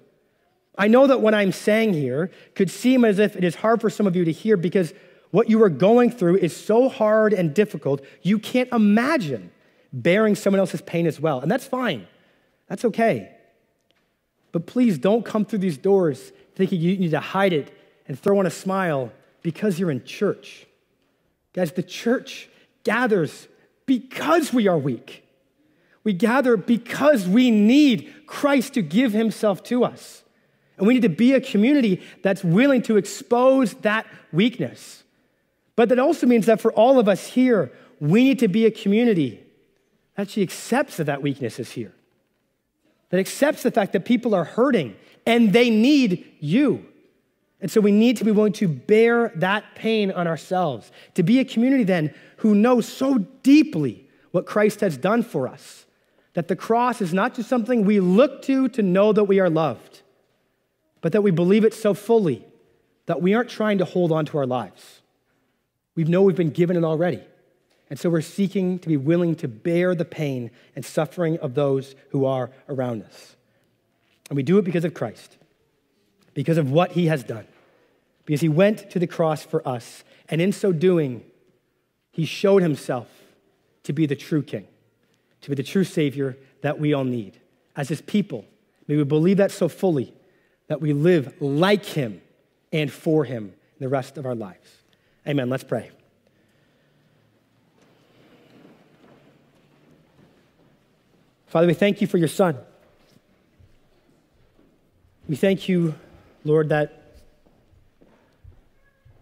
I 0.77 0.87
know 0.87 1.07
that 1.07 1.21
what 1.21 1.33
I'm 1.33 1.51
saying 1.51 1.93
here 1.93 2.31
could 2.55 2.69
seem 2.69 3.03
as 3.03 3.19
if 3.19 3.35
it 3.35 3.43
is 3.43 3.55
hard 3.55 3.81
for 3.81 3.89
some 3.89 4.05
of 4.05 4.15
you 4.15 4.25
to 4.25 4.31
hear 4.31 4.57
because 4.57 4.93
what 5.31 5.49
you 5.49 5.61
are 5.63 5.69
going 5.69 6.11
through 6.11 6.37
is 6.37 6.55
so 6.55 6.87
hard 6.87 7.33
and 7.33 7.53
difficult, 7.53 8.03
you 8.21 8.39
can't 8.39 8.69
imagine 8.71 9.51
bearing 9.91 10.35
someone 10.35 10.59
else's 10.59 10.81
pain 10.81 11.07
as 11.07 11.19
well. 11.19 11.39
And 11.39 11.49
that's 11.49 11.65
fine, 11.65 12.07
that's 12.67 12.85
okay. 12.85 13.31
But 14.51 14.65
please 14.65 14.97
don't 14.97 15.25
come 15.25 15.45
through 15.45 15.59
these 15.59 15.77
doors 15.77 16.31
thinking 16.55 16.79
you 16.79 16.97
need 16.97 17.11
to 17.11 17.19
hide 17.19 17.53
it 17.53 17.75
and 18.07 18.17
throw 18.17 18.39
on 18.39 18.45
a 18.45 18.51
smile 18.51 19.11
because 19.41 19.79
you're 19.79 19.91
in 19.91 20.03
church. 20.03 20.65
Guys, 21.53 21.71
the 21.71 21.83
church 21.83 22.49
gathers 22.83 23.47
because 23.85 24.53
we 24.53 24.67
are 24.67 24.77
weak. 24.77 25.23
We 26.03 26.13
gather 26.13 26.55
because 26.55 27.27
we 27.27 27.51
need 27.51 28.13
Christ 28.27 28.75
to 28.75 28.81
give 28.81 29.11
himself 29.13 29.63
to 29.65 29.83
us. 29.83 30.23
And 30.77 30.85
we 30.85 30.93
need 30.93 31.01
to 31.01 31.09
be 31.09 31.33
a 31.33 31.41
community 31.41 32.01
that's 32.21 32.43
willing 32.43 32.81
to 32.83 32.97
expose 32.97 33.73
that 33.75 34.05
weakness. 34.31 35.03
But 35.75 35.89
that 35.89 35.99
also 35.99 36.27
means 36.27 36.45
that 36.45 36.61
for 36.61 36.71
all 36.73 36.99
of 36.99 37.07
us 37.07 37.27
here, 37.27 37.71
we 37.99 38.23
need 38.23 38.39
to 38.39 38.47
be 38.47 38.65
a 38.65 38.71
community 38.71 39.43
that 40.15 40.23
actually 40.23 40.43
accepts 40.43 40.97
that 40.97 41.05
that 41.05 41.21
weakness 41.21 41.59
is 41.59 41.71
here, 41.71 41.93
that 43.09 43.19
accepts 43.19 43.63
the 43.63 43.71
fact 43.71 43.93
that 43.93 44.05
people 44.05 44.35
are 44.35 44.43
hurting 44.43 44.95
and 45.25 45.51
they 45.51 45.69
need 45.69 46.31
you. 46.39 46.85
And 47.59 47.71
so 47.71 47.81
we 47.81 47.91
need 47.91 48.17
to 48.17 48.23
be 48.23 48.31
willing 48.31 48.53
to 48.53 48.67
bear 48.67 49.31
that 49.35 49.63
pain 49.73 50.11
on 50.11 50.27
ourselves, 50.27 50.91
to 51.15 51.23
be 51.23 51.39
a 51.39 51.45
community 51.45 51.83
then 51.83 52.13
who 52.37 52.53
knows 52.53 52.87
so 52.87 53.17
deeply 53.41 54.07
what 54.29 54.45
Christ 54.45 54.81
has 54.81 54.95
done 54.95 55.23
for 55.23 55.47
us, 55.47 55.87
that 56.33 56.47
the 56.47 56.55
cross 56.55 57.01
is 57.01 57.15
not 57.15 57.33
just 57.33 57.49
something 57.49 57.83
we 57.83 57.99
look 57.99 58.43
to 58.43 58.69
to 58.69 58.83
know 58.83 59.11
that 59.11 59.23
we 59.23 59.39
are 59.39 59.49
loved 59.49 60.03
but 61.01 61.11
that 61.11 61.21
we 61.21 61.31
believe 61.31 61.63
it 61.63 61.73
so 61.73 61.93
fully 61.93 62.45
that 63.05 63.21
we 63.21 63.33
aren't 63.33 63.49
trying 63.49 63.77
to 63.77 63.85
hold 63.85 64.11
on 64.11 64.25
to 64.27 64.37
our 64.37 64.45
lives. 64.45 65.01
We 65.95 66.03
know 66.03 66.21
we've 66.21 66.35
been 66.35 66.51
given 66.51 66.77
it 66.77 66.83
already. 66.83 67.21
And 67.89 67.97
so 67.97 68.09
we're 68.09 68.21
seeking 68.21 68.79
to 68.79 68.87
be 68.87 68.97
willing 68.97 69.35
to 69.35 69.47
bear 69.47 69.95
the 69.95 70.05
pain 70.05 70.51
and 70.75 70.83
suffering 70.83 71.37
of 71.39 71.55
those 71.55 71.95
who 72.09 72.25
are 72.25 72.51
around 72.67 73.03
us. 73.03 73.35
And 74.29 74.35
we 74.35 74.43
do 74.43 74.57
it 74.57 74.65
because 74.65 74.83
of 74.83 74.93
Christ, 74.93 75.37
because 76.33 76.57
of 76.57 76.69
what 76.69 76.91
he 76.91 77.07
has 77.07 77.23
done, 77.23 77.47
because 78.25 78.41
he 78.41 78.49
went 78.49 78.89
to 78.91 78.99
the 78.99 79.07
cross 79.07 79.43
for 79.43 79.65
us. 79.67 80.03
And 80.27 80.41
in 80.41 80.51
so 80.51 80.73
doing, 80.73 81.23
he 82.11 82.25
showed 82.25 82.61
himself 82.61 83.07
to 83.83 83.93
be 83.93 84.05
the 84.05 84.17
true 84.17 84.43
king, 84.43 84.67
to 85.41 85.49
be 85.49 85.55
the 85.55 85.63
true 85.63 85.85
savior 85.85 86.37
that 86.61 86.77
we 86.77 86.93
all 86.93 87.05
need. 87.05 87.39
As 87.77 87.87
his 87.87 88.01
people, 88.01 88.43
may 88.87 88.97
we 88.97 89.05
believe 89.05 89.37
that 89.37 89.51
so 89.51 89.69
fully 89.69 90.13
that 90.67 90.81
we 90.81 90.93
live 90.93 91.41
like 91.41 91.85
him 91.85 92.21
and 92.71 92.91
for 92.91 93.23
him 93.23 93.53
the 93.79 93.87
rest 93.89 94.17
of 94.17 94.25
our 94.25 94.35
lives. 94.35 94.69
Amen. 95.27 95.49
Let's 95.49 95.63
pray. 95.63 95.91
Father, 101.47 101.67
we 101.67 101.73
thank 101.73 102.01
you 102.01 102.07
for 102.07 102.17
your 102.17 102.27
son. 102.27 102.57
We 105.29 105.35
thank 105.35 105.67
you, 105.67 105.95
Lord, 106.43 106.69
that 106.69 107.03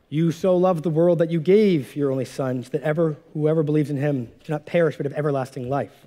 you 0.09 0.31
so 0.31 0.55
loved 0.55 0.83
the 0.83 0.89
world 0.89 1.19
that 1.19 1.31
you 1.31 1.39
gave 1.39 1.95
your 1.95 2.11
only 2.11 2.25
son, 2.25 2.63
so 2.63 2.69
that 2.69 2.81
ever 2.81 3.15
whoever 3.33 3.63
believes 3.63 3.89
in 3.89 3.97
him 3.97 4.29
should 4.41 4.49
not 4.49 4.65
perish 4.65 4.97
but 4.97 5.05
have 5.05 5.13
everlasting 5.13 5.69
life. 5.69 6.05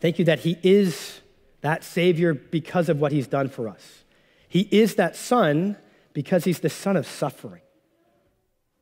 Thank 0.00 0.18
you 0.18 0.24
that 0.26 0.40
he 0.40 0.56
is 0.62 1.21
that 1.62 1.82
Savior 1.82 2.34
because 2.34 2.88
of 2.88 3.00
what 3.00 3.12
he's 3.12 3.26
done 3.26 3.48
for 3.48 3.68
us. 3.68 4.04
He 4.48 4.68
is 4.70 4.96
that 4.96 5.16
Son 5.16 5.76
because 6.12 6.44
he's 6.44 6.60
the 6.60 6.68
Son 6.68 6.96
of 6.96 7.06
suffering. 7.06 7.62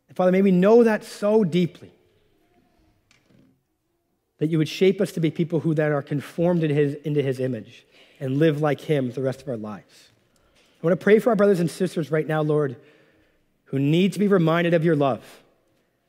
And 0.08 0.16
Father, 0.16 0.32
may 0.32 0.42
we 0.42 0.50
know 0.50 0.82
that 0.82 1.04
so 1.04 1.44
deeply 1.44 1.92
that 4.38 4.48
you 4.48 4.58
would 4.58 4.68
shape 4.68 5.00
us 5.00 5.12
to 5.12 5.20
be 5.20 5.30
people 5.30 5.60
who 5.60 5.74
then 5.74 5.92
are 5.92 6.02
conformed 6.02 6.64
into 6.64 6.74
his, 6.74 6.94
into 7.04 7.22
his 7.22 7.38
image 7.38 7.86
and 8.18 8.38
live 8.38 8.60
like 8.60 8.80
him 8.80 9.12
the 9.12 9.22
rest 9.22 9.42
of 9.42 9.48
our 9.48 9.56
lives. 9.56 10.08
I 10.82 10.86
want 10.86 10.98
to 10.98 11.04
pray 11.04 11.18
for 11.18 11.30
our 11.30 11.36
brothers 11.36 11.60
and 11.60 11.70
sisters 11.70 12.10
right 12.10 12.26
now, 12.26 12.42
Lord, 12.42 12.76
who 13.64 13.78
need 13.78 14.14
to 14.14 14.18
be 14.18 14.28
reminded 14.28 14.74
of 14.74 14.84
your 14.84 14.96
love. 14.96 15.22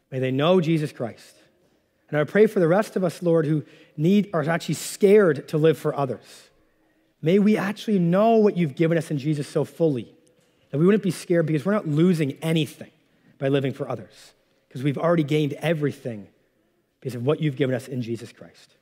May 0.09 0.19
they 0.19 0.31
know 0.31 0.61
Jesus 0.61 0.91
Christ. 0.91 1.35
And 2.09 2.17
I 2.17 2.23
pray 2.23 2.47
for 2.47 2.59
the 2.59 2.67
rest 2.67 2.95
of 2.95 3.03
us, 3.03 3.21
Lord, 3.21 3.45
who 3.45 3.63
need 3.95 4.29
are 4.33 4.47
actually 4.49 4.75
scared 4.75 5.47
to 5.49 5.57
live 5.57 5.77
for 5.77 5.95
others. 5.95 6.49
May 7.21 7.39
we 7.39 7.57
actually 7.57 7.99
know 7.99 8.37
what 8.37 8.57
you've 8.57 8.75
given 8.75 8.97
us 8.97 9.11
in 9.11 9.17
Jesus 9.17 9.47
so 9.47 9.63
fully 9.63 10.13
that 10.71 10.77
we 10.77 10.85
wouldn't 10.85 11.03
be 11.03 11.11
scared 11.11 11.45
because 11.45 11.65
we're 11.65 11.73
not 11.73 11.87
losing 11.87 12.33
anything 12.41 12.91
by 13.37 13.49
living 13.49 13.73
for 13.73 13.87
others 13.87 14.33
because 14.67 14.83
we've 14.83 14.97
already 14.97 15.23
gained 15.23 15.53
everything 15.53 16.27
because 16.99 17.15
of 17.15 17.25
what 17.25 17.41
you've 17.41 17.55
given 17.55 17.75
us 17.75 17.87
in 17.87 18.01
Jesus 18.01 18.31
Christ. 18.31 18.75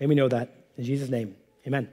May 0.00 0.06
we 0.06 0.14
know 0.14 0.28
that. 0.28 0.50
In 0.76 0.84
Jesus' 0.84 1.08
name, 1.08 1.36
amen. 1.66 1.88